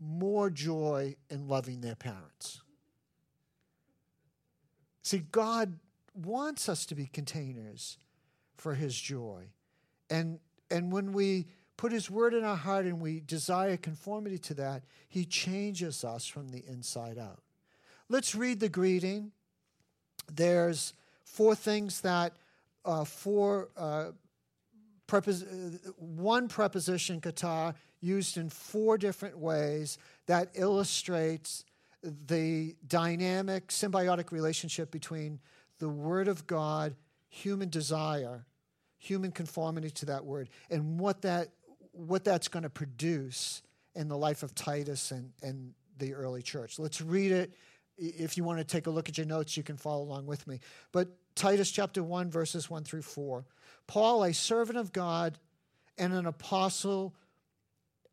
more 0.00 0.48
joy 0.48 1.14
in 1.28 1.46
loving 1.46 1.82
their 1.82 1.94
parents. 1.94 2.62
See, 5.02 5.18
God 5.30 5.78
wants 6.14 6.68
us 6.68 6.86
to 6.86 6.94
be 6.94 7.06
containers 7.06 7.98
for 8.56 8.74
His 8.74 8.98
joy. 8.98 9.48
And, 10.08 10.40
and 10.70 10.92
when 10.92 11.12
we 11.12 11.46
put 11.76 11.92
His 11.92 12.10
word 12.10 12.34
in 12.34 12.44
our 12.44 12.56
heart 12.56 12.86
and 12.86 13.00
we 13.00 13.20
desire 13.20 13.76
conformity 13.76 14.38
to 14.38 14.54
that, 14.54 14.82
He 15.08 15.24
changes 15.24 16.04
us 16.04 16.26
from 16.26 16.48
the 16.48 16.64
inside 16.66 17.18
out. 17.18 17.42
Let's 18.08 18.34
read 18.34 18.60
the 18.60 18.68
greeting. 18.68 19.32
There's 20.32 20.94
four 21.24 21.54
things 21.54 22.00
that, 22.00 22.32
uh, 22.84 23.04
four, 23.04 23.68
uh, 23.76 24.12
prepos- 25.06 25.44
uh, 25.44 25.92
one 25.96 26.48
preposition, 26.48 27.20
kata, 27.20 27.74
used 28.00 28.36
in 28.36 28.48
four 28.48 28.98
different 28.98 29.38
ways 29.38 29.98
that 30.26 30.50
illustrates 30.54 31.64
the 32.02 32.74
dynamic, 32.86 33.68
symbiotic 33.68 34.32
relationship 34.32 34.90
between 34.90 35.38
the 35.78 35.88
Word 35.88 36.28
of 36.28 36.46
God, 36.46 36.94
human 37.28 37.68
desire, 37.68 38.46
human 38.98 39.32
conformity 39.32 39.90
to 39.90 40.06
that 40.06 40.24
Word, 40.24 40.48
and 40.70 40.98
what, 40.98 41.22
that, 41.22 41.48
what 41.92 42.24
that's 42.24 42.48
going 42.48 42.62
to 42.62 42.70
produce 42.70 43.62
in 43.94 44.08
the 44.08 44.16
life 44.16 44.42
of 44.42 44.54
Titus 44.54 45.10
and, 45.10 45.32
and 45.42 45.74
the 45.98 46.14
early 46.14 46.42
church. 46.42 46.78
Let's 46.78 47.00
read 47.00 47.32
it. 47.32 47.52
If 47.98 48.36
you 48.36 48.44
want 48.44 48.58
to 48.58 48.64
take 48.64 48.86
a 48.86 48.90
look 48.90 49.08
at 49.08 49.18
your 49.18 49.26
notes, 49.26 49.56
you 49.56 49.62
can 49.62 49.76
follow 49.76 50.02
along 50.02 50.26
with 50.26 50.46
me. 50.46 50.60
But 50.92 51.08
Titus 51.34 51.70
chapter 51.70 52.02
1, 52.02 52.30
verses 52.30 52.70
1 52.70 52.84
through 52.84 53.02
4. 53.02 53.44
Paul, 53.86 54.24
a 54.24 54.32
servant 54.32 54.78
of 54.78 54.92
God 54.92 55.38
and 55.98 56.14
an 56.14 56.26
apostle 56.26 57.14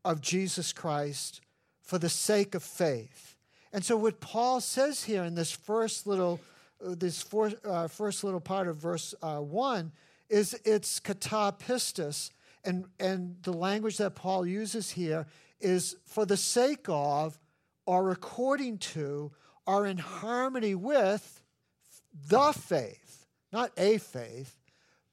of 0.08 0.22
Jesus 0.22 0.72
Christ 0.72 1.42
for 1.82 1.98
the 1.98 2.08
sake 2.08 2.54
of 2.54 2.62
faith. 2.62 3.36
And 3.74 3.84
so, 3.84 3.94
what 3.94 4.20
Paul 4.20 4.62
says 4.62 5.04
here 5.04 5.22
in 5.22 5.34
this 5.34 5.52
first 5.52 6.06
little, 6.06 6.40
uh, 6.84 6.94
this 6.96 7.26
uh, 7.32 7.88
first 7.88 8.24
little 8.24 8.40
part 8.40 8.68
of 8.68 8.76
verse 8.76 9.14
uh, 9.22 9.36
one 9.36 9.92
is 10.30 10.58
it's 10.64 10.98
kata 10.98 11.54
pistis, 11.58 12.30
and 12.64 12.86
and 12.98 13.36
the 13.42 13.52
language 13.52 13.98
that 13.98 14.14
Paul 14.14 14.46
uses 14.46 14.90
here 14.92 15.26
is 15.60 15.96
for 16.06 16.24
the 16.24 16.38
sake 16.38 16.86
of, 16.88 17.38
or 17.84 18.10
according 18.10 18.78
to, 18.78 19.30
or 19.66 19.86
in 19.86 19.98
harmony 19.98 20.74
with 20.74 21.42
the 22.28 22.52
faith, 22.52 23.26
not 23.52 23.72
a 23.76 23.98
faith, 23.98 24.56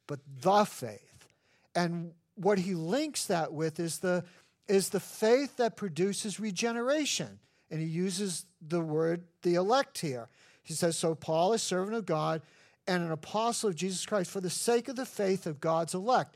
but 0.08 0.20
the 0.40 0.64
faith. 0.64 1.28
And 1.76 2.14
what 2.36 2.60
he 2.60 2.76
links 2.76 3.26
that 3.26 3.52
with 3.52 3.78
is 3.80 4.00
the 4.00 4.24
is 4.68 4.90
the 4.90 5.00
faith 5.00 5.58
that 5.58 5.76
produces 5.76 6.40
regeneration. 6.40 7.40
And 7.70 7.82
he 7.82 7.88
uses 7.88 8.46
the 8.62 8.82
word 8.82 9.24
the 9.42 9.56
elect 9.56 10.00
here. 10.00 10.30
He 10.64 10.74
says, 10.74 10.98
So 10.98 11.16
Paul, 11.16 11.54
is 11.54 11.62
a 11.62 11.66
servant 11.66 11.96
of 11.96 12.06
God 12.06 12.42
and 12.88 13.04
an 13.04 13.12
apostle 13.12 13.70
of 13.70 13.76
Jesus 13.76 14.06
Christ, 14.06 14.32
for 14.32 14.42
the 14.42 14.50
sake 14.50 14.88
of 14.88 14.96
the 14.96 15.06
faith 15.06 15.46
of 15.48 15.60
God's 15.60 15.94
elect. 15.94 16.36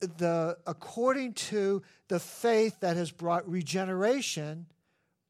The, 0.00 0.56
according 0.66 1.34
to 1.34 1.82
the 2.08 2.20
faith 2.20 2.80
that 2.80 2.96
has 2.96 3.10
brought 3.10 3.48
regeneration 3.48 4.66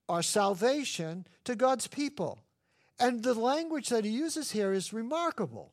or 0.09 0.23
salvation 0.23 1.27
to 1.45 1.57
God's 1.57 1.87
people. 1.87 2.39
And 3.01 3.23
the 3.23 3.35
language 3.35 3.89
that 3.89 4.05
he 4.05 4.11
uses 4.11 4.53
here 4.53 4.73
is 4.73 4.93
remarkable. 4.93 5.73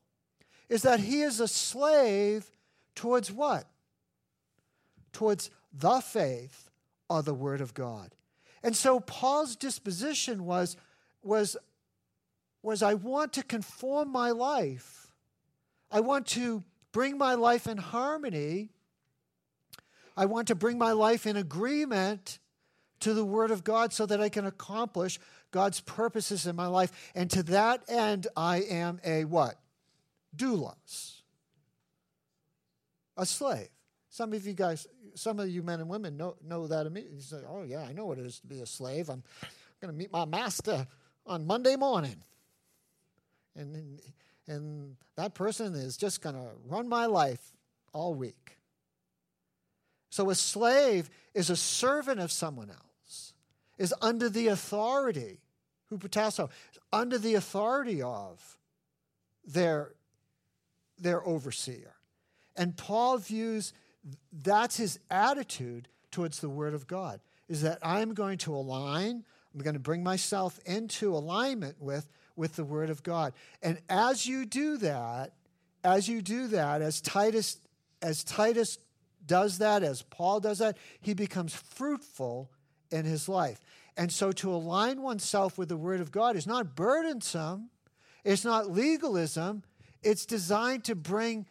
Is 0.69 0.83
that 0.83 0.99
he 0.99 1.21
is 1.21 1.39
a 1.39 1.47
slave 1.47 2.49
towards 2.95 3.31
what? 3.31 3.65
Towards 5.11 5.49
the 5.73 6.01
faith 6.01 6.69
of 7.09 7.25
the 7.25 7.33
Word 7.33 7.61
of 7.61 7.73
God. 7.73 8.15
And 8.63 8.75
so 8.75 8.99
Paul's 8.99 9.55
disposition 9.55 10.45
was, 10.45 10.75
was, 11.23 11.55
was 12.61 12.83
I 12.83 12.95
want 12.95 13.33
to 13.33 13.43
conform 13.43 14.11
my 14.11 14.31
life. 14.31 15.07
I 15.91 16.01
want 16.01 16.27
to 16.27 16.63
bring 16.91 17.17
my 17.17 17.35
life 17.35 17.67
in 17.67 17.77
harmony. 17.77 18.69
I 20.17 20.25
want 20.25 20.47
to 20.49 20.55
bring 20.55 20.77
my 20.77 20.91
life 20.91 21.25
in 21.25 21.37
agreement 21.37 22.39
to 22.99 23.13
the 23.13 23.25
Word 23.25 23.51
of 23.51 23.63
God 23.63 23.93
so 23.93 24.05
that 24.05 24.19
I 24.19 24.29
can 24.29 24.45
accomplish 24.45 25.19
God's 25.51 25.79
purposes 25.79 26.45
in 26.45 26.55
my 26.55 26.67
life. 26.67 27.11
And 27.15 27.29
to 27.31 27.43
that 27.43 27.83
end, 27.87 28.27
I 28.35 28.57
am 28.57 28.99
a 29.05 29.25
what? 29.25 29.55
Doulos. 30.35 31.21
A 33.15 33.25
slave. 33.25 33.69
Some 34.19 34.33
of 34.33 34.45
you 34.45 34.51
guys, 34.51 34.85
some 35.15 35.39
of 35.39 35.47
you 35.47 35.63
men 35.63 35.79
and 35.79 35.87
women 35.87 36.17
know, 36.17 36.35
know 36.45 36.67
that 36.67 36.85
immediately. 36.85 37.15
You 37.15 37.23
say, 37.23 37.37
oh, 37.47 37.63
yeah, 37.63 37.85
I 37.87 37.93
know 37.93 38.05
what 38.05 38.17
it 38.17 38.25
is 38.25 38.41
to 38.41 38.47
be 38.47 38.59
a 38.59 38.65
slave. 38.65 39.09
I'm 39.09 39.23
going 39.79 39.93
to 39.93 39.97
meet 39.97 40.11
my 40.11 40.25
master 40.25 40.85
on 41.25 41.47
Monday 41.47 41.77
morning. 41.77 42.17
And, 43.55 44.01
and 44.45 44.97
that 45.15 45.35
person 45.35 45.73
is 45.73 45.95
just 45.95 46.21
going 46.21 46.35
to 46.35 46.49
run 46.67 46.89
my 46.89 47.05
life 47.05 47.39
all 47.93 48.13
week. 48.13 48.57
So 50.09 50.29
a 50.29 50.35
slave 50.35 51.09
is 51.33 51.49
a 51.49 51.55
servant 51.55 52.19
of 52.19 52.29
someone 52.29 52.71
else, 52.71 53.33
is 53.77 53.93
under 54.01 54.27
the 54.27 54.47
authority, 54.47 55.39
hupotasso, 55.89 56.49
under 56.91 57.17
the 57.17 57.35
authority 57.35 58.01
of 58.01 58.57
their, 59.45 59.93
their 60.97 61.25
overseer. 61.25 61.93
And 62.57 62.75
Paul 62.75 63.17
views 63.19 63.71
that's 64.31 64.77
his 64.77 64.99
attitude 65.09 65.87
towards 66.11 66.39
the 66.39 66.49
Word 66.49 66.73
of 66.73 66.87
God, 66.87 67.19
is 67.47 67.61
that 67.61 67.79
I'm 67.81 68.13
going 68.13 68.37
to 68.39 68.55
align, 68.55 69.23
I'm 69.53 69.61
going 69.61 69.73
to 69.73 69.79
bring 69.79 70.03
myself 70.03 70.59
into 70.65 71.13
alignment 71.13 71.75
with, 71.79 72.09
with 72.35 72.55
the 72.55 72.63
Word 72.63 72.89
of 72.89 73.03
God. 73.03 73.33
And 73.61 73.79
as 73.89 74.25
you 74.25 74.45
do 74.45 74.77
that, 74.77 75.33
as 75.83 76.07
you 76.07 76.21
do 76.21 76.47
that, 76.47 76.81
as 76.81 77.01
Titus, 77.01 77.57
as 78.01 78.23
Titus 78.23 78.77
does 79.25 79.59
that, 79.59 79.83
as 79.83 80.01
Paul 80.01 80.39
does 80.39 80.59
that, 80.59 80.77
he 81.01 81.13
becomes 81.13 81.53
fruitful 81.53 82.49
in 82.91 83.05
his 83.05 83.29
life. 83.29 83.59
And 83.95 84.11
so 84.11 84.31
to 84.31 84.51
align 84.51 85.01
oneself 85.01 85.57
with 85.57 85.69
the 85.69 85.77
Word 85.77 85.99
of 85.99 86.11
God 86.11 86.35
is 86.35 86.47
not 86.47 86.75
burdensome, 86.75 87.69
it's 88.23 88.45
not 88.45 88.71
legalism, 88.71 89.63
it's 90.01 90.25
designed 90.25 90.83
to 90.85 90.95
bring 90.95 91.45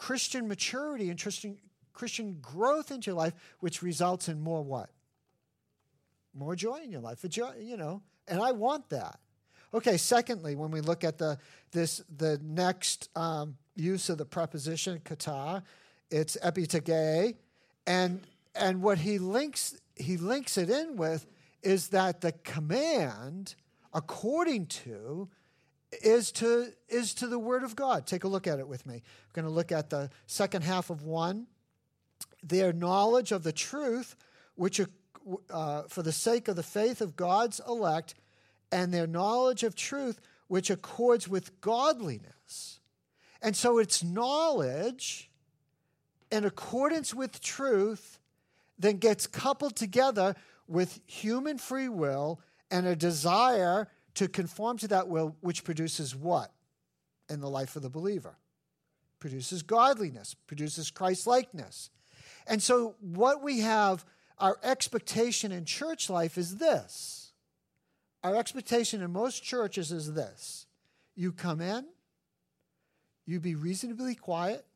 Christian 0.00 0.48
maturity 0.48 1.10
and 1.10 1.20
Christian, 1.20 1.58
Christian 1.92 2.38
growth 2.40 2.90
into 2.90 3.10
your 3.10 3.18
life, 3.18 3.34
which 3.60 3.82
results 3.82 4.30
in 4.30 4.40
more 4.40 4.62
what? 4.62 4.88
More 6.32 6.56
joy 6.56 6.80
in 6.82 6.90
your 6.90 7.02
life. 7.02 7.22
Joy, 7.28 7.52
you 7.60 7.76
know, 7.76 8.00
and 8.26 8.40
I 8.40 8.52
want 8.52 8.88
that. 8.88 9.20
Okay, 9.74 9.98
secondly, 9.98 10.56
when 10.56 10.70
we 10.70 10.80
look 10.80 11.04
at 11.04 11.18
the 11.18 11.36
this 11.72 12.02
the 12.16 12.40
next 12.42 13.10
um, 13.14 13.58
use 13.76 14.08
of 14.08 14.16
the 14.16 14.24
preposition 14.24 15.02
kata, 15.04 15.62
it's 16.10 16.38
epitege, 16.42 17.34
and 17.86 18.22
and 18.54 18.80
what 18.80 18.96
he 18.96 19.18
links 19.18 19.78
he 19.96 20.16
links 20.16 20.56
it 20.56 20.70
in 20.70 20.96
with 20.96 21.26
is 21.62 21.88
that 21.88 22.22
the 22.22 22.32
command 22.32 23.54
according 23.92 24.64
to 24.64 25.28
is 26.02 26.32
to, 26.32 26.72
is 26.88 27.14
to 27.14 27.26
the 27.26 27.38
Word 27.38 27.64
of 27.64 27.76
God. 27.76 28.06
Take 28.06 28.24
a 28.24 28.28
look 28.28 28.46
at 28.46 28.58
it 28.58 28.68
with 28.68 28.86
me. 28.86 29.02
We're 29.28 29.42
going 29.42 29.48
to 29.48 29.54
look 29.54 29.72
at 29.72 29.90
the 29.90 30.10
second 30.26 30.62
half 30.62 30.90
of 30.90 31.02
one. 31.02 31.46
Their 32.42 32.72
knowledge 32.72 33.32
of 33.32 33.42
the 33.42 33.52
truth, 33.52 34.16
which 34.54 34.80
uh, 35.50 35.82
for 35.88 36.02
the 36.02 36.12
sake 36.12 36.48
of 36.48 36.56
the 36.56 36.62
faith 36.62 37.00
of 37.00 37.16
God's 37.16 37.60
elect, 37.66 38.14
and 38.72 38.94
their 38.94 39.06
knowledge 39.06 39.62
of 39.62 39.74
truth, 39.74 40.20
which 40.48 40.70
accords 40.70 41.28
with 41.28 41.60
godliness. 41.60 42.80
And 43.42 43.56
so 43.56 43.78
it's 43.78 44.02
knowledge 44.04 45.30
in 46.30 46.44
accordance 46.44 47.12
with 47.14 47.40
truth 47.40 48.18
then 48.78 48.96
gets 48.96 49.26
coupled 49.26 49.76
together 49.76 50.34
with 50.66 51.00
human 51.06 51.58
free 51.58 51.88
will 51.88 52.40
and 52.70 52.86
a 52.86 52.96
desire 52.96 53.88
to 54.14 54.28
conform 54.28 54.78
to 54.78 54.88
that 54.88 55.08
will, 55.08 55.36
which 55.40 55.64
produces 55.64 56.14
what? 56.14 56.52
in 57.30 57.40
the 57.40 57.48
life 57.48 57.76
of 57.76 57.82
the 57.82 57.88
believer. 57.88 58.36
Produces 59.20 59.62
godliness, 59.62 60.34
produces 60.46 60.90
Christ 60.90 61.26
likeness. 61.26 61.90
And 62.46 62.62
so, 62.62 62.96
what 63.00 63.42
we 63.42 63.60
have, 63.60 64.04
our 64.38 64.58
expectation 64.62 65.52
in 65.52 65.64
church 65.64 66.10
life 66.10 66.36
is 66.36 66.56
this. 66.56 67.32
Our 68.22 68.36
expectation 68.36 69.02
in 69.02 69.12
most 69.12 69.42
churches 69.42 69.92
is 69.92 70.12
this 70.12 70.66
you 71.14 71.32
come 71.32 71.60
in, 71.60 71.86
you 73.26 73.40
be 73.40 73.54
reasonably 73.54 74.14
quiet, 74.14 74.66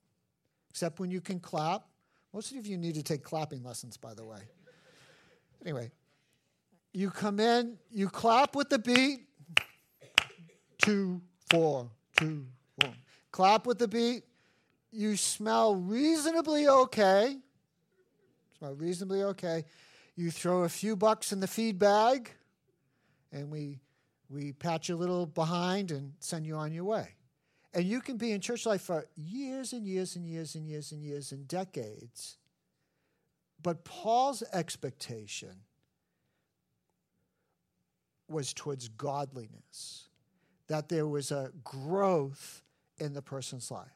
except 0.70 1.00
when 1.00 1.10
you 1.10 1.20
can 1.20 1.40
clap. 1.40 1.86
Most 2.32 2.52
of 2.52 2.66
you 2.66 2.76
need 2.76 2.96
to 2.96 3.02
take 3.02 3.22
clapping 3.22 3.62
lessons, 3.62 3.96
by 3.96 4.12
the 4.12 4.24
way. 4.24 4.40
Anyway, 5.62 5.92
you 6.94 7.10
come 7.10 7.40
in, 7.40 7.76
you 7.90 8.08
clap 8.08 8.54
with 8.54 8.70
the 8.70 8.78
beat. 8.78 9.26
Two, 10.78 11.20
four, 11.50 11.90
two, 12.16 12.46
four. 12.80 12.92
Clap 13.32 13.66
with 13.66 13.78
the 13.78 13.88
beat. 13.88 14.22
You 14.92 15.16
smell 15.16 15.74
reasonably 15.74 16.68
okay. 16.68 17.36
Smell 18.58 18.74
reasonably 18.74 19.24
okay. 19.24 19.64
You 20.14 20.30
throw 20.30 20.62
a 20.62 20.68
few 20.68 20.94
bucks 20.94 21.32
in 21.32 21.40
the 21.40 21.48
feed 21.48 21.80
bag, 21.80 22.30
and 23.32 23.50
we 23.50 23.80
we 24.30 24.52
pat 24.52 24.88
you 24.88 24.94
a 24.94 24.96
little 24.96 25.26
behind 25.26 25.90
and 25.90 26.12
send 26.20 26.46
you 26.46 26.54
on 26.54 26.72
your 26.72 26.84
way. 26.84 27.08
And 27.72 27.84
you 27.84 28.00
can 28.00 28.16
be 28.16 28.30
in 28.30 28.40
church 28.40 28.66
life 28.66 28.82
for 28.82 29.04
years 29.16 29.72
and 29.72 29.84
years 29.84 30.14
and 30.14 30.24
years 30.24 30.54
and 30.54 30.68
years 30.68 30.92
and 30.92 31.02
years 31.02 31.32
and 31.32 31.48
decades. 31.48 32.36
But 33.60 33.84
Paul's 33.84 34.44
expectation 34.52 35.56
was 38.28 38.52
towards 38.52 38.88
godliness, 38.88 40.08
that 40.68 40.88
there 40.88 41.06
was 41.06 41.30
a 41.30 41.52
growth 41.62 42.62
in 42.98 43.12
the 43.12 43.22
person's 43.22 43.70
life. 43.70 43.88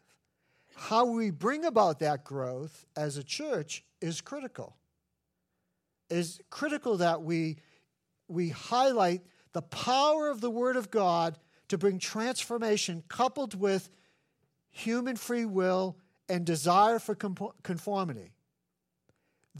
How 0.74 1.06
we 1.06 1.30
bring 1.30 1.64
about 1.64 1.98
that 2.00 2.24
growth 2.24 2.86
as 2.96 3.16
a 3.16 3.24
church 3.24 3.84
is 4.00 4.20
critical. 4.20 4.76
Is 6.10 6.40
critical 6.50 6.98
that 6.98 7.22
we 7.22 7.58
we 8.28 8.50
highlight 8.50 9.22
the 9.52 9.62
power 9.62 10.28
of 10.28 10.40
the 10.40 10.50
Word 10.50 10.76
of 10.76 10.90
God 10.90 11.38
to 11.68 11.78
bring 11.78 11.98
transformation 11.98 13.02
coupled 13.08 13.54
with 13.58 13.90
human 14.70 15.16
free 15.16 15.44
will 15.44 15.96
and 16.28 16.44
desire 16.44 16.98
for 16.98 17.14
conformity. 17.14 18.32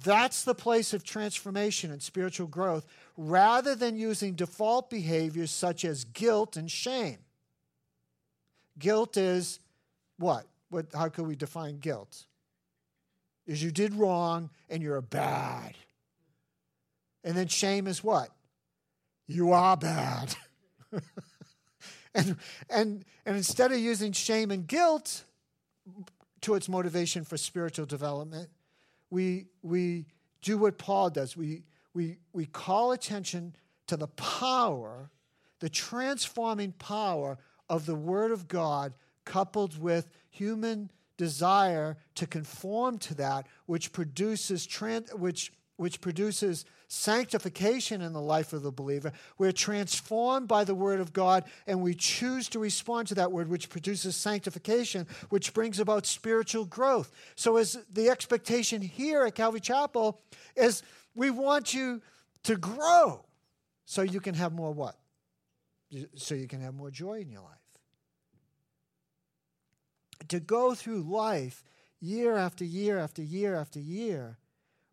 That's 0.03 0.45
the 0.45 0.55
place 0.55 0.93
of 0.93 1.03
transformation 1.03 1.91
and 1.91 2.03
spiritual 2.03 2.47
growth 2.47 2.87
rather 3.17 3.75
than 3.75 3.97
using 3.97 4.35
default 4.35 4.91
behaviors 4.91 5.51
such 5.51 5.85
as 5.85 6.05
guilt 6.05 6.57
and 6.57 6.71
shame. 6.71 7.19
Guilt 8.79 9.17
is 9.17 9.61
what? 10.19 10.47
what 10.71 10.87
how 10.95 11.09
could 11.09 11.27
we 11.27 11.37
define 11.37 11.79
guilt? 11.79 12.27
Is 13.47 13.63
you 13.63 13.71
did 13.71 13.95
wrong 13.95 14.51
and 14.69 14.83
you're 14.83 15.01
bad. 15.01 15.75
And 17.25 17.37
then 17.37 17.49
shame 17.49 17.87
is 17.87 18.05
what? 18.05 18.31
You 19.27 19.53
are 19.53 19.77
bad. 19.77 20.35
and, 22.15 22.37
and, 22.71 23.05
and 23.27 23.37
instead 23.37 23.73
of 23.73 23.79
using 23.79 24.13
shame 24.13 24.51
and 24.51 24.67
guilt 24.67 25.25
to 26.43 26.55
its 26.55 26.69
motivation 26.69 27.25
for 27.25 27.37
spiritual 27.37 27.87
development, 27.87 28.49
we, 29.11 29.47
we 29.63 30.07
do 30.43 30.59
what 30.59 30.79
Paul 30.79 31.11
does. 31.11 31.37
We, 31.37 31.65
we, 31.95 32.19
we 32.33 32.47
call 32.47 32.93
attention 32.93 33.55
to 33.87 33.97
the 33.97 34.09
power, 34.09 35.11
the 35.61 35.69
transforming 35.69 36.73
power 36.73 37.39
of 37.69 37.87
the 37.87 37.95
Word 37.95 38.33
of 38.33 38.49
God, 38.49 38.95
coupled 39.25 39.79
with 39.79 40.09
human 40.31 40.91
desire 41.17 41.99
to 42.15 42.27
conform 42.27 42.99
to 42.99 43.15
that, 43.15 43.47
which 43.67 43.93
produces, 43.93 44.67
trans, 44.67 45.13
which 45.13 45.53
which 45.79 46.01
produces 46.01 46.67
sanctification 46.89 48.03
in 48.03 48.13
the 48.13 48.21
life 48.21 48.53
of 48.53 48.63
the 48.63 48.73
believer. 48.73 49.13
We're 49.39 49.53
transformed 49.53 50.49
by 50.49 50.65
the 50.65 50.75
Word 50.75 51.01
of 51.01 51.13
God, 51.13 51.45
and 51.67 51.81
we 51.81 51.95
choose 51.95 52.49
to 52.51 52.59
respond 52.59 53.09
to 53.09 53.15
that 53.15 53.31
Word, 53.31 53.49
which 53.49 53.71
produces 53.71 54.17
sanctification, 54.17 55.07
which 55.31 55.55
brings 55.55 55.79
about 55.79 56.05
spiritual 56.05 56.65
growth. 56.65 57.13
So, 57.37 57.57
as 57.57 57.79
the 57.93 58.11
expectation 58.11 58.83
here 58.83 59.25
at 59.25 59.37
Calvary 59.37 59.61
Chapel 59.61 60.21
is 60.57 60.83
we 61.15 61.31
want 61.31 61.73
you 61.73 62.03
to 62.43 62.57
grow 62.57 63.25
so 63.85 64.03
you 64.03 64.21
can 64.21 64.35
have 64.35 64.53
more 64.53 64.73
what? 64.73 64.97
So 66.17 66.35
you 66.35 66.49
can 66.49 66.61
have 66.61 66.75
more 66.75 66.91
joy 66.91 67.21
in 67.21 67.31
your 67.31 67.43
life. 67.43 67.55
To 70.29 70.41
go 70.41 70.75
through 70.75 71.03
life 71.03 71.65
year 72.01 72.37
after 72.37 72.65
year 72.65 72.99
after 72.99 73.23
year 73.23 73.55
after 73.55 73.79
year 73.79 74.39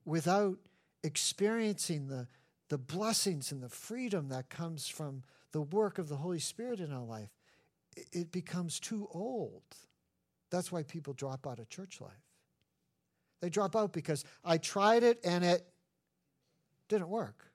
without 0.06 0.58
experiencing 1.06 2.08
the, 2.08 2.28
the 2.70 2.78
blessings 2.78 3.52
and 3.52 3.62
the 3.62 3.70
freedom 3.70 4.30
that 4.30 4.50
comes 4.50 4.88
from 4.88 5.24
the 5.52 5.62
work 5.62 6.00
of 6.00 6.10
the 6.10 6.18
Holy 6.18 6.40
Spirit 6.40 6.80
in 6.80 6.92
our 6.92 7.04
life, 7.04 7.30
it 8.12 8.32
becomes 8.32 8.80
too 8.80 9.08
old. 9.12 9.64
That's 10.50 10.72
why 10.72 10.84
people 10.84 11.14
drop 11.14 11.48
out 11.48 11.60
of 11.60 11.70
church 11.70 12.02
life. 12.02 12.12
They 13.42 13.50
drop 13.50 13.76
out 13.76 13.94
because 13.94 14.26
I 14.44 14.58
tried 14.58 15.04
it 15.04 15.20
and 15.24 15.46
it 15.46 15.66
didn't 16.90 17.10
work. 17.10 17.52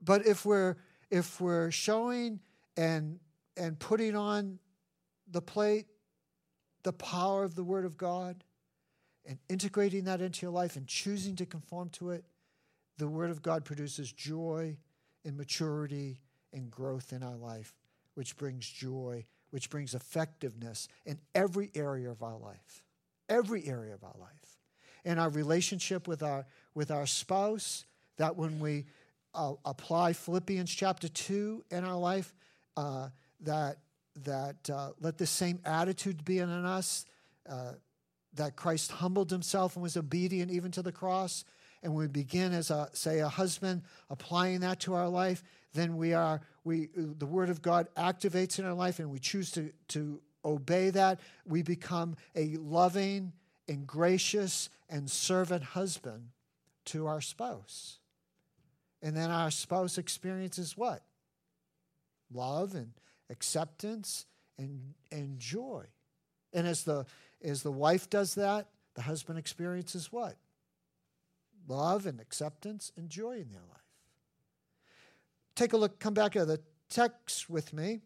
But 0.00 0.26
if 0.26 0.44
we're 0.44 0.76
if 1.10 1.40
we're 1.40 1.70
showing 1.70 2.40
and 2.76 3.20
and 3.56 3.78
putting 3.78 4.16
on 4.16 4.58
the 5.30 5.42
plate 5.42 5.86
the 6.82 6.92
power 6.92 7.44
of 7.44 7.54
the 7.54 7.62
word 7.62 7.84
of 7.84 7.96
God, 7.96 8.42
and 9.26 9.38
integrating 9.48 10.04
that 10.04 10.20
into 10.20 10.44
your 10.46 10.52
life 10.52 10.76
and 10.76 10.86
choosing 10.86 11.36
to 11.36 11.46
conform 11.46 11.88
to 11.90 12.10
it, 12.10 12.24
the 12.98 13.08
Word 13.08 13.30
of 13.30 13.42
God 13.42 13.64
produces 13.64 14.12
joy 14.12 14.76
and 15.24 15.36
maturity 15.36 16.20
and 16.52 16.70
growth 16.70 17.12
in 17.12 17.22
our 17.22 17.36
life, 17.36 17.74
which 18.14 18.36
brings 18.36 18.68
joy, 18.68 19.24
which 19.50 19.70
brings 19.70 19.94
effectiveness 19.94 20.88
in 21.06 21.18
every 21.34 21.70
area 21.74 22.10
of 22.10 22.22
our 22.22 22.36
life. 22.36 22.82
Every 23.28 23.66
area 23.66 23.94
of 23.94 24.04
our 24.04 24.16
life. 24.18 24.58
In 25.04 25.18
our 25.18 25.30
relationship 25.30 26.06
with 26.06 26.22
our, 26.22 26.46
with 26.74 26.90
our 26.90 27.06
spouse, 27.06 27.86
that 28.18 28.36
when 28.36 28.60
we 28.60 28.84
uh, 29.34 29.54
apply 29.64 30.12
Philippians 30.12 30.70
chapter 30.70 31.08
2 31.08 31.64
in 31.70 31.84
our 31.84 31.96
life, 31.96 32.34
uh, 32.76 33.08
that, 33.40 33.78
that 34.24 34.70
uh, 34.70 34.90
let 35.00 35.18
the 35.18 35.26
same 35.26 35.60
attitude 35.64 36.24
be 36.24 36.38
in 36.38 36.50
us. 36.50 37.06
That 38.34 38.56
Christ 38.56 38.92
humbled 38.92 39.30
himself 39.30 39.76
and 39.76 39.82
was 39.82 39.96
obedient 39.96 40.50
even 40.50 40.70
to 40.72 40.82
the 40.82 40.92
cross, 40.92 41.44
and 41.82 41.94
we 41.94 42.06
begin 42.06 42.52
as 42.52 42.70
a 42.70 42.88
say 42.92 43.20
a 43.20 43.28
husband 43.28 43.82
applying 44.08 44.60
that 44.60 44.80
to 44.80 44.94
our 44.94 45.08
life, 45.08 45.42
then 45.74 45.96
we 45.96 46.14
are 46.14 46.40
we 46.64 46.88
the 46.94 47.26
word 47.26 47.50
of 47.50 47.60
God 47.62 47.88
activates 47.96 48.58
in 48.58 48.64
our 48.64 48.74
life 48.74 48.98
and 48.98 49.10
we 49.10 49.18
choose 49.18 49.50
to 49.52 49.72
to 49.88 50.20
obey 50.44 50.90
that, 50.90 51.20
we 51.46 51.62
become 51.62 52.16
a 52.34 52.56
loving 52.56 53.32
and 53.68 53.86
gracious 53.86 54.68
and 54.88 55.10
servant 55.10 55.62
husband 55.62 56.28
to 56.86 57.06
our 57.06 57.20
spouse. 57.20 57.98
And 59.02 59.16
then 59.16 59.30
our 59.30 59.50
spouse 59.50 59.98
experiences 59.98 60.76
what? 60.76 61.02
Love 62.32 62.74
and 62.74 62.92
acceptance 63.30 64.26
and, 64.58 64.94
and 65.10 65.38
joy. 65.38 65.84
And 66.52 66.66
as 66.66 66.84
the 66.84 67.06
as 67.42 67.62
the 67.62 67.72
wife 67.72 68.08
does 68.08 68.34
that, 68.34 68.68
the 68.94 69.02
husband 69.02 69.38
experiences 69.38 70.12
what? 70.12 70.36
Love 71.68 72.06
and 72.06 72.20
acceptance 72.20 72.92
and 72.96 73.08
joy 73.08 73.36
in 73.36 73.50
their 73.50 73.62
life. 73.62 73.80
Take 75.54 75.72
a 75.72 75.76
look, 75.76 75.98
come 75.98 76.14
back 76.14 76.32
to 76.32 76.44
the 76.44 76.60
text 76.88 77.48
with 77.48 77.72
me 77.72 78.00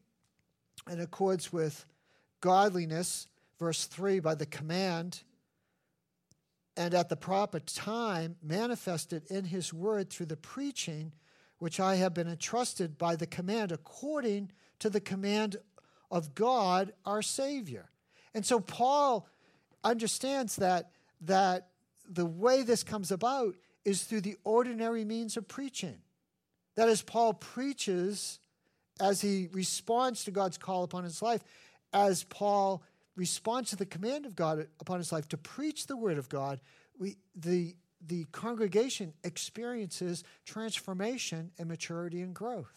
in 0.90 1.00
accords 1.00 1.52
with 1.52 1.86
godliness, 2.40 3.28
verse 3.58 3.86
3 3.86 4.20
by 4.20 4.34
the 4.34 4.46
command 4.46 5.22
and 6.76 6.92
at 6.94 7.08
the 7.08 7.16
proper 7.16 7.58
time 7.58 8.36
manifested 8.42 9.24
in 9.30 9.44
his 9.46 9.72
word 9.72 10.10
through 10.10 10.26
the 10.26 10.36
preaching 10.36 11.12
which 11.58 11.80
I 11.80 11.96
have 11.96 12.12
been 12.12 12.28
entrusted 12.28 12.98
by 12.98 13.16
the 13.16 13.26
command 13.26 13.72
according 13.72 14.52
to 14.80 14.90
the 14.90 15.00
command 15.00 15.56
of 16.10 16.34
God 16.34 16.92
our 17.06 17.22
Savior. 17.22 17.90
And 18.36 18.44
so 18.44 18.60
Paul 18.60 19.26
understands 19.82 20.56
that, 20.56 20.90
that 21.22 21.68
the 22.06 22.26
way 22.26 22.62
this 22.62 22.84
comes 22.84 23.10
about 23.10 23.54
is 23.86 24.04
through 24.04 24.20
the 24.20 24.36
ordinary 24.44 25.06
means 25.06 25.38
of 25.38 25.48
preaching. 25.48 25.96
That 26.74 26.90
is, 26.90 27.00
Paul 27.00 27.32
preaches 27.32 28.38
as 29.00 29.22
he 29.22 29.48
responds 29.52 30.24
to 30.24 30.30
God's 30.30 30.58
call 30.58 30.84
upon 30.84 31.02
his 31.02 31.22
life, 31.22 31.42
as 31.94 32.24
Paul 32.24 32.82
responds 33.16 33.70
to 33.70 33.76
the 33.76 33.86
command 33.86 34.26
of 34.26 34.36
God 34.36 34.68
upon 34.80 34.98
his 34.98 35.12
life 35.12 35.26
to 35.28 35.38
preach 35.38 35.86
the 35.86 35.96
word 35.96 36.18
of 36.18 36.28
God, 36.28 36.60
we, 36.98 37.16
the, 37.34 37.74
the 38.06 38.24
congregation 38.32 39.14
experiences 39.24 40.24
transformation 40.44 41.52
and 41.58 41.68
maturity 41.68 42.20
and 42.20 42.34
growth. 42.34 42.74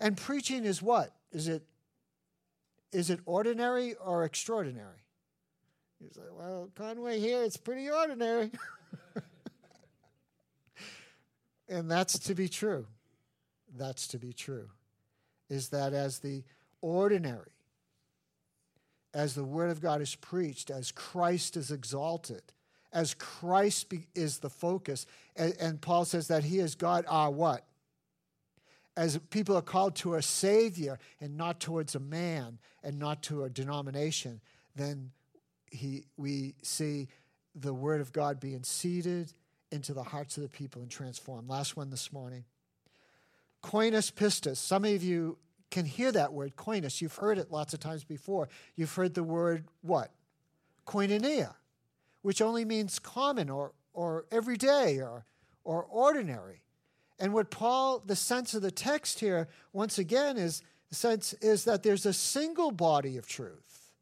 And 0.00 0.16
preaching 0.16 0.64
is 0.64 0.82
what? 0.82 1.14
Is 1.30 1.46
it 1.46 1.62
is 2.92 3.10
it 3.10 3.20
ordinary 3.26 3.94
or 3.94 4.24
extraordinary? 4.24 5.02
He's 6.00 6.16
like, 6.16 6.36
well, 6.36 6.68
Conway 6.74 7.20
here, 7.20 7.42
it's 7.42 7.56
pretty 7.56 7.88
ordinary. 7.88 8.50
and 11.68 11.90
that's 11.90 12.18
to 12.20 12.34
be 12.34 12.48
true. 12.48 12.86
That's 13.76 14.08
to 14.08 14.18
be 14.18 14.32
true. 14.32 14.68
Is 15.48 15.68
that 15.68 15.92
as 15.92 16.18
the 16.18 16.42
ordinary, 16.80 17.52
as 19.14 19.34
the 19.34 19.44
Word 19.44 19.70
of 19.70 19.80
God 19.80 20.00
is 20.00 20.14
preached, 20.14 20.70
as 20.70 20.90
Christ 20.90 21.56
is 21.56 21.70
exalted, 21.70 22.42
as 22.92 23.14
Christ 23.14 23.88
be, 23.88 24.06
is 24.14 24.38
the 24.38 24.50
focus, 24.50 25.06
and, 25.36 25.54
and 25.60 25.80
Paul 25.80 26.04
says 26.04 26.28
that 26.28 26.44
He 26.44 26.58
is 26.58 26.74
God, 26.74 27.04
our 27.08 27.30
what? 27.30 27.64
As 28.96 29.18
people 29.30 29.56
are 29.56 29.62
called 29.62 29.96
to 29.96 30.14
a 30.14 30.22
Savior 30.22 30.98
and 31.20 31.36
not 31.36 31.60
towards 31.60 31.94
a 31.94 32.00
man 32.00 32.58
and 32.82 32.98
not 32.98 33.22
to 33.24 33.44
a 33.44 33.50
denomination, 33.50 34.40
then 34.76 35.10
he, 35.70 36.04
we 36.16 36.54
see 36.62 37.08
the 37.54 37.72
Word 37.72 38.00
of 38.00 38.12
God 38.12 38.38
being 38.38 38.62
seeded 38.62 39.32
into 39.70 39.94
the 39.94 40.02
hearts 40.02 40.36
of 40.36 40.42
the 40.42 40.48
people 40.48 40.82
and 40.82 40.90
transformed. 40.90 41.48
Last 41.48 41.76
one 41.76 41.90
this 41.90 42.12
morning. 42.12 42.44
Koinos 43.62 44.12
pistis. 44.12 44.58
Some 44.58 44.84
of 44.84 45.02
you 45.02 45.38
can 45.70 45.86
hear 45.86 46.12
that 46.12 46.32
word, 46.32 46.54
koinos. 46.54 47.00
You've 47.00 47.16
heard 47.16 47.38
it 47.38 47.50
lots 47.50 47.72
of 47.72 47.80
times 47.80 48.04
before. 48.04 48.48
You've 48.76 48.94
heard 48.94 49.14
the 49.14 49.22
word 49.22 49.64
what? 49.80 50.10
Koinonia, 50.86 51.54
which 52.20 52.42
only 52.42 52.64
means 52.64 52.98
common 52.98 53.48
or, 53.48 53.72
or 53.94 54.26
everyday 54.30 55.00
or, 55.00 55.24
or 55.64 55.84
ordinary. 55.84 56.62
And 57.22 57.32
what 57.32 57.50
Paul, 57.50 58.02
the 58.04 58.16
sense 58.16 58.52
of 58.52 58.62
the 58.62 58.72
text 58.72 59.20
here, 59.20 59.46
once 59.72 59.96
again, 59.96 60.36
is 60.36 60.60
the 60.88 60.96
sense 60.96 61.34
is 61.34 61.62
that 61.66 61.84
there's 61.84 62.04
a 62.04 62.12
single 62.12 62.72
body 62.72 63.16
of 63.16 63.28
truth, 63.28 63.92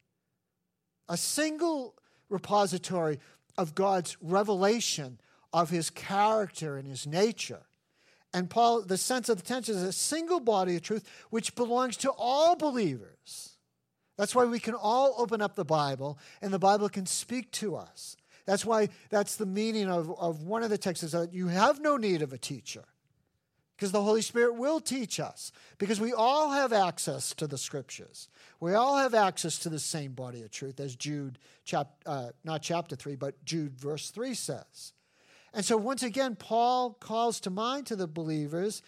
a 1.07 1.15
single 1.15 1.93
repository 2.29 3.19
of 3.59 3.75
God's 3.75 4.17
revelation 4.21 5.19
of 5.53 5.69
his 5.69 5.91
character 5.91 6.77
and 6.77 6.87
his 6.87 7.05
nature. 7.05 7.61
And 8.33 8.49
Paul, 8.49 8.81
the 8.81 8.97
sense 8.97 9.29
of 9.29 9.37
the 9.37 9.43
tension 9.43 9.75
is 9.75 9.83
a 9.83 9.93
single 9.93 10.39
body 10.39 10.75
of 10.75 10.81
truth 10.81 11.07
which 11.29 11.53
belongs 11.53 11.97
to 11.97 12.09
all 12.09 12.55
believers. 12.55 13.55
That's 14.17 14.33
why 14.33 14.45
we 14.45 14.59
can 14.59 14.73
all 14.73 15.13
open 15.19 15.43
up 15.43 15.53
the 15.53 15.63
Bible 15.63 16.17
and 16.41 16.51
the 16.51 16.57
Bible 16.57 16.89
can 16.89 17.05
speak 17.05 17.51
to 17.51 17.75
us. 17.75 18.17
That's 18.47 18.65
why 18.65 18.89
that's 19.11 19.35
the 19.35 19.45
meaning 19.45 19.91
of, 19.91 20.09
of 20.19 20.41
one 20.41 20.63
of 20.63 20.71
the 20.71 20.77
texts 20.79 21.11
that 21.11 21.35
you 21.35 21.49
have 21.49 21.79
no 21.79 21.97
need 21.97 22.23
of 22.23 22.33
a 22.33 22.39
teacher 22.39 22.83
because 23.81 23.91
the 23.91 24.03
Holy 24.03 24.21
Spirit 24.21 24.53
will 24.53 24.79
teach 24.79 25.19
us 25.19 25.51
because 25.79 25.99
we 25.99 26.13
all 26.13 26.51
have 26.51 26.71
access 26.71 27.33
to 27.33 27.47
the 27.47 27.57
scriptures. 27.57 28.27
We 28.59 28.75
all 28.75 28.97
have 28.97 29.15
access 29.15 29.57
to 29.57 29.69
the 29.69 29.79
same 29.79 30.11
body 30.11 30.43
of 30.43 30.51
truth 30.51 30.79
as 30.79 30.95
Jude, 30.95 31.39
chap, 31.65 31.89
uh, 32.05 32.27
not 32.43 32.61
chapter 32.61 32.95
3, 32.95 33.15
but 33.15 33.43
Jude 33.43 33.75
verse 33.75 34.11
3 34.11 34.35
says. 34.35 34.93
And 35.51 35.65
so, 35.65 35.77
once 35.77 36.03
again, 36.03 36.35
Paul 36.35 36.93
calls 36.93 37.39
to 37.39 37.49
mind 37.49 37.87
to 37.87 37.95
the 37.95 38.05
believers 38.05 38.83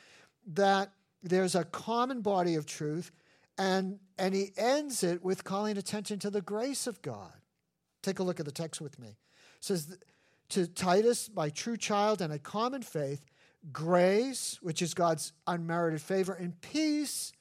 that 0.46 0.92
there's 1.24 1.56
a 1.56 1.64
common 1.64 2.22
body 2.22 2.54
of 2.54 2.68
truth, 2.68 3.12
and, 3.58 3.98
and 4.20 4.36
he 4.36 4.52
ends 4.58 5.02
it 5.02 5.24
with 5.24 5.44
calling 5.44 5.76
attention 5.76 6.20
to 6.20 6.30
the 6.30 6.42
grace 6.42 6.86
of 6.86 7.02
God. 7.02 7.34
Take 8.04 8.20
a 8.20 8.24
look 8.24 8.40
at 8.40 8.46
the 8.46 8.52
text 8.52 8.80
with 8.80 9.00
me. 9.00 9.08
It 9.08 9.16
says, 9.60 9.98
To 10.50 10.68
Titus, 10.68 11.32
my 11.36 11.50
true 11.50 11.78
child 11.78 12.22
and 12.22 12.32
a 12.32 12.38
common 12.38 12.84
faith, 12.84 13.26
grace, 13.72 14.60
which 14.62 14.82
is 14.82 14.94
God's 14.94 15.34
unmerited 15.48 16.02
favor, 16.02 16.34
and 16.34 16.60
peace 16.62 17.32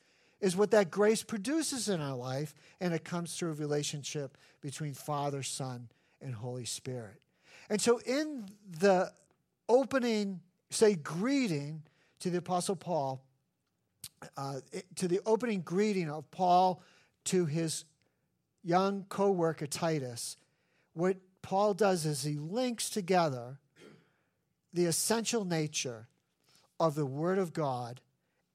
is 0.41 0.57
what 0.57 0.71
that 0.73 0.91
grace 0.91 1.23
produces 1.23 1.89
in 1.89 2.01
our 2.01 2.17
life, 2.17 2.55
and 2.81 2.93
it 2.93 3.05
comes 3.05 3.35
through 3.35 3.51
a 3.51 3.55
relationship 3.55 4.37
between 4.61 4.93
Father, 4.93 5.43
Son, 5.43 5.89
and 6.21 6.35
Holy 6.35 6.65
Spirit. 6.65 7.21
And 7.71 7.81
so, 7.81 7.99
in 7.99 8.47
the 8.81 9.11
opening, 9.69 10.41
say, 10.71 10.95
greeting 10.95 11.83
to 12.21 12.31
the 12.31 12.39
Apostle 12.39 12.77
Paul, 12.77 13.25
uh, 14.37 14.61
to 14.97 15.09
the 15.09 15.21
opening 15.25 15.63
greeting 15.63 16.11
of 16.11 16.31
Paul 16.31 16.83
to 17.25 17.47
his 17.47 17.85
young 18.65 19.07
co 19.09 19.31
worker 19.31 19.67
Titus, 19.67 20.37
what 20.93 21.17
Paul 21.41 21.75
does 21.75 22.05
is 22.05 22.23
he 22.23 22.39
links 22.39 22.91
together 22.91 23.59
the 24.73 24.87
essential 24.87 25.45
nature 25.45 26.09
of 26.83 26.97
the 26.97 27.07
Word 27.07 27.39
of 27.39 27.53
God 27.53 28.01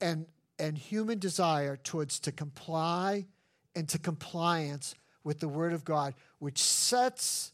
and, 0.02 0.26
and 0.60 0.78
human 0.78 1.18
desire 1.18 1.78
towards 1.78 2.20
to 2.20 2.32
comply 2.34 3.26
and 3.74 3.88
to 3.88 3.98
compliance 3.98 4.96
with 5.24 5.40
the 5.40 5.48
Word 5.48 5.72
of 5.72 5.86
God, 5.86 6.14
which 6.40 6.62
sets 6.62 7.54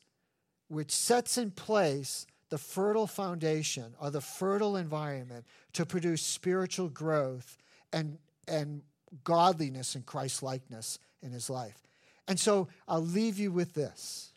which 0.69 0.89
sets 0.89 1.38
in 1.38 1.51
place 1.51 2.25
the 2.49 2.57
fertile 2.57 3.05
foundation 3.05 3.93
or 4.01 4.09
the 4.09 4.21
fertile 4.21 4.75
environment 4.75 5.45
to 5.73 5.86
produce 5.86 6.23
spiritual 6.23 6.89
growth 6.89 7.57
and, 7.91 8.17
and 8.47 8.81
godliness 9.23 9.93
and 9.93 10.03
Christ 10.07 10.41
likeness 10.41 10.97
in 11.21 11.31
his 11.31 11.51
life. 11.51 11.83
And 12.27 12.39
so 12.39 12.67
I'll 12.88 13.05
leave 13.05 13.38
you 13.38 13.51
with 13.51 13.75
this 13.75 14.31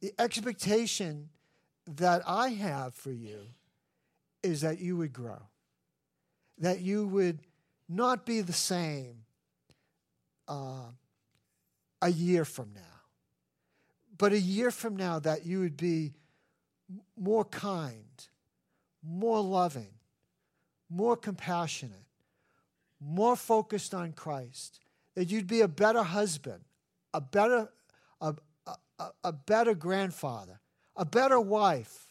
the 0.00 0.14
expectation 0.18 1.28
that 1.86 2.22
I 2.26 2.50
have 2.50 2.94
for 2.94 3.12
you 3.12 3.40
is 4.42 4.60
that 4.60 4.78
you 4.78 4.96
would 4.96 5.12
grow, 5.12 5.42
that 6.58 6.80
you 6.80 7.06
would 7.06 7.40
not 7.88 8.26
be 8.26 8.40
the 8.40 8.52
same 8.52 9.24
uh, 10.48 10.90
a 12.02 12.10
year 12.10 12.44
from 12.44 12.72
now. 12.74 12.80
But 14.18 14.32
a 14.32 14.40
year 14.40 14.70
from 14.70 14.96
now, 14.96 15.18
that 15.20 15.44
you 15.44 15.60
would 15.60 15.76
be 15.76 16.14
more 17.18 17.44
kind, 17.44 18.26
more 19.02 19.40
loving, 19.40 19.92
more 20.88 21.16
compassionate, 21.16 22.06
more 23.00 23.36
focused 23.36 23.94
on 23.94 24.12
Christ, 24.12 24.80
that 25.14 25.30
you'd 25.30 25.46
be 25.46 25.60
a 25.60 25.68
better 25.68 26.02
husband, 26.02 26.64
a 27.12 27.20
better, 27.20 27.68
a, 28.20 28.34
a, 28.98 29.08
a 29.24 29.32
better 29.32 29.74
grandfather, 29.74 30.60
a 30.96 31.04
better 31.04 31.38
wife, 31.38 32.05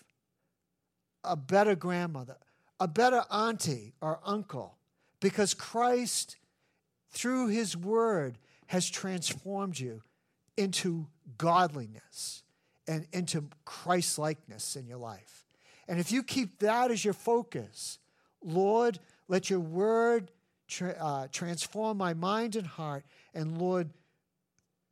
a 1.28 1.36
better 1.36 1.76
grandmother, 1.76 2.38
a 2.80 2.88
better 2.88 3.24
auntie 3.32 3.94
or 4.02 4.20
uncle, 4.24 4.78
because 5.20 5.54
Christ, 5.54 6.38
through 7.10 7.48
his 7.48 7.76
word, 7.76 8.38
has 8.68 8.90
transformed 8.90 9.80
you 9.80 10.02
into 10.58 11.08
godliness 11.38 12.44
and 12.88 13.08
into 13.12 13.46
Christ 13.64 14.18
likeness 14.18 14.76
in 14.76 14.88
your 14.88 14.98
life. 14.98 15.46
And 15.88 16.00
if 16.00 16.12
you 16.12 16.24
keep 16.24 16.60
that 16.60 16.92
as 16.92 17.04
your 17.04 17.14
focus, 17.14 18.00
Lord, 18.44 19.00
let 19.28 19.50
your 19.50 19.60
word 19.60 20.32
tra- 20.68 20.98
uh, 21.00 21.28
transform 21.32 21.98
my 21.98 22.14
mind 22.14 22.56
and 22.56 22.68
heart. 22.68 23.04
And 23.34 23.58
Lord, 23.58 23.90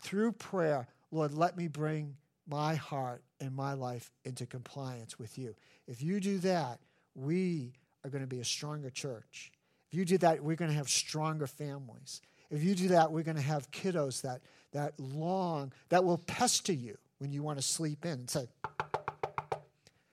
through 0.02 0.34
prayer, 0.34 0.88
Lord, 1.12 1.34
let 1.34 1.58
me 1.58 1.68
bring 1.68 2.16
my 2.48 2.76
heart 2.76 3.24
and 3.40 3.56
my 3.56 3.74
life 3.74 4.12
into 4.26 4.46
compliance 4.46 5.18
with 5.18 5.38
you. 5.38 5.56
If 5.88 6.02
you 6.02 6.20
do 6.20 6.38
that, 6.40 6.80
we 7.16 7.74
are 8.04 8.10
going 8.10 8.24
to 8.24 8.28
be 8.28 8.40
a 8.40 8.46
stronger 8.46 8.90
church. 8.90 9.52
If 9.92 9.98
you 9.98 10.06
do 10.06 10.18
that, 10.20 10.44
we're 10.44 10.56
going 10.56 10.72
to 10.72 10.78
have 10.78 10.90
stronger 10.90 11.48
families. 11.48 12.22
If 12.50 12.64
you 12.64 12.76
do 12.76 12.90
that, 12.90 13.12
we're 13.12 13.24
going 13.24 13.38
to 13.38 13.44
have 13.44 13.70
kiddos 13.72 14.22
that 14.22 14.42
that 14.74 15.00
long, 15.00 15.72
that 15.90 16.04
will 16.04 16.18
pester 16.18 16.74
you 16.74 16.98
when 17.20 17.32
you 17.32 17.42
want 17.42 17.58
to 17.58 17.64
sleep 17.64 18.06
in 18.06 18.12
and 18.12 18.30
say, 18.30 18.48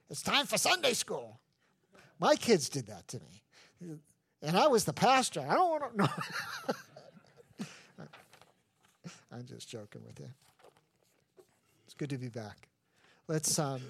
It's 0.09 0.23
time 0.23 0.47
for 0.47 0.59
Sunday 0.59 0.93
school. 0.93 1.41
My 2.19 2.37
kids 2.37 2.69
did 2.69 2.87
that 2.87 3.09
to 3.09 3.21
me. 3.21 3.97
And 4.43 4.57
I 4.57 4.69
was 4.69 4.85
the 4.85 4.93
pastor. 4.93 5.45
I 5.49 5.55
don't 5.55 5.71
want 5.71 5.93
to 5.93 5.99
know. 7.59 7.67
I'm 9.33 9.47
just 9.47 9.69
joking 9.69 10.03
with 10.07 10.21
you. 10.21 10.29
It's 11.87 11.95
good 11.95 12.11
to 12.11 12.19
be 12.19 12.29
back. 12.29 12.69
Let's 13.29 13.59
um, 13.59 13.81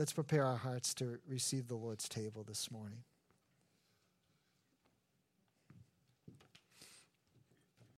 let's 0.00 0.14
prepare 0.14 0.46
our 0.46 0.56
hearts 0.56 0.94
to 0.94 1.18
receive 1.28 1.68
the 1.68 1.74
Lord's 1.74 2.08
table 2.08 2.42
this 2.42 2.70
morning. 2.70 3.00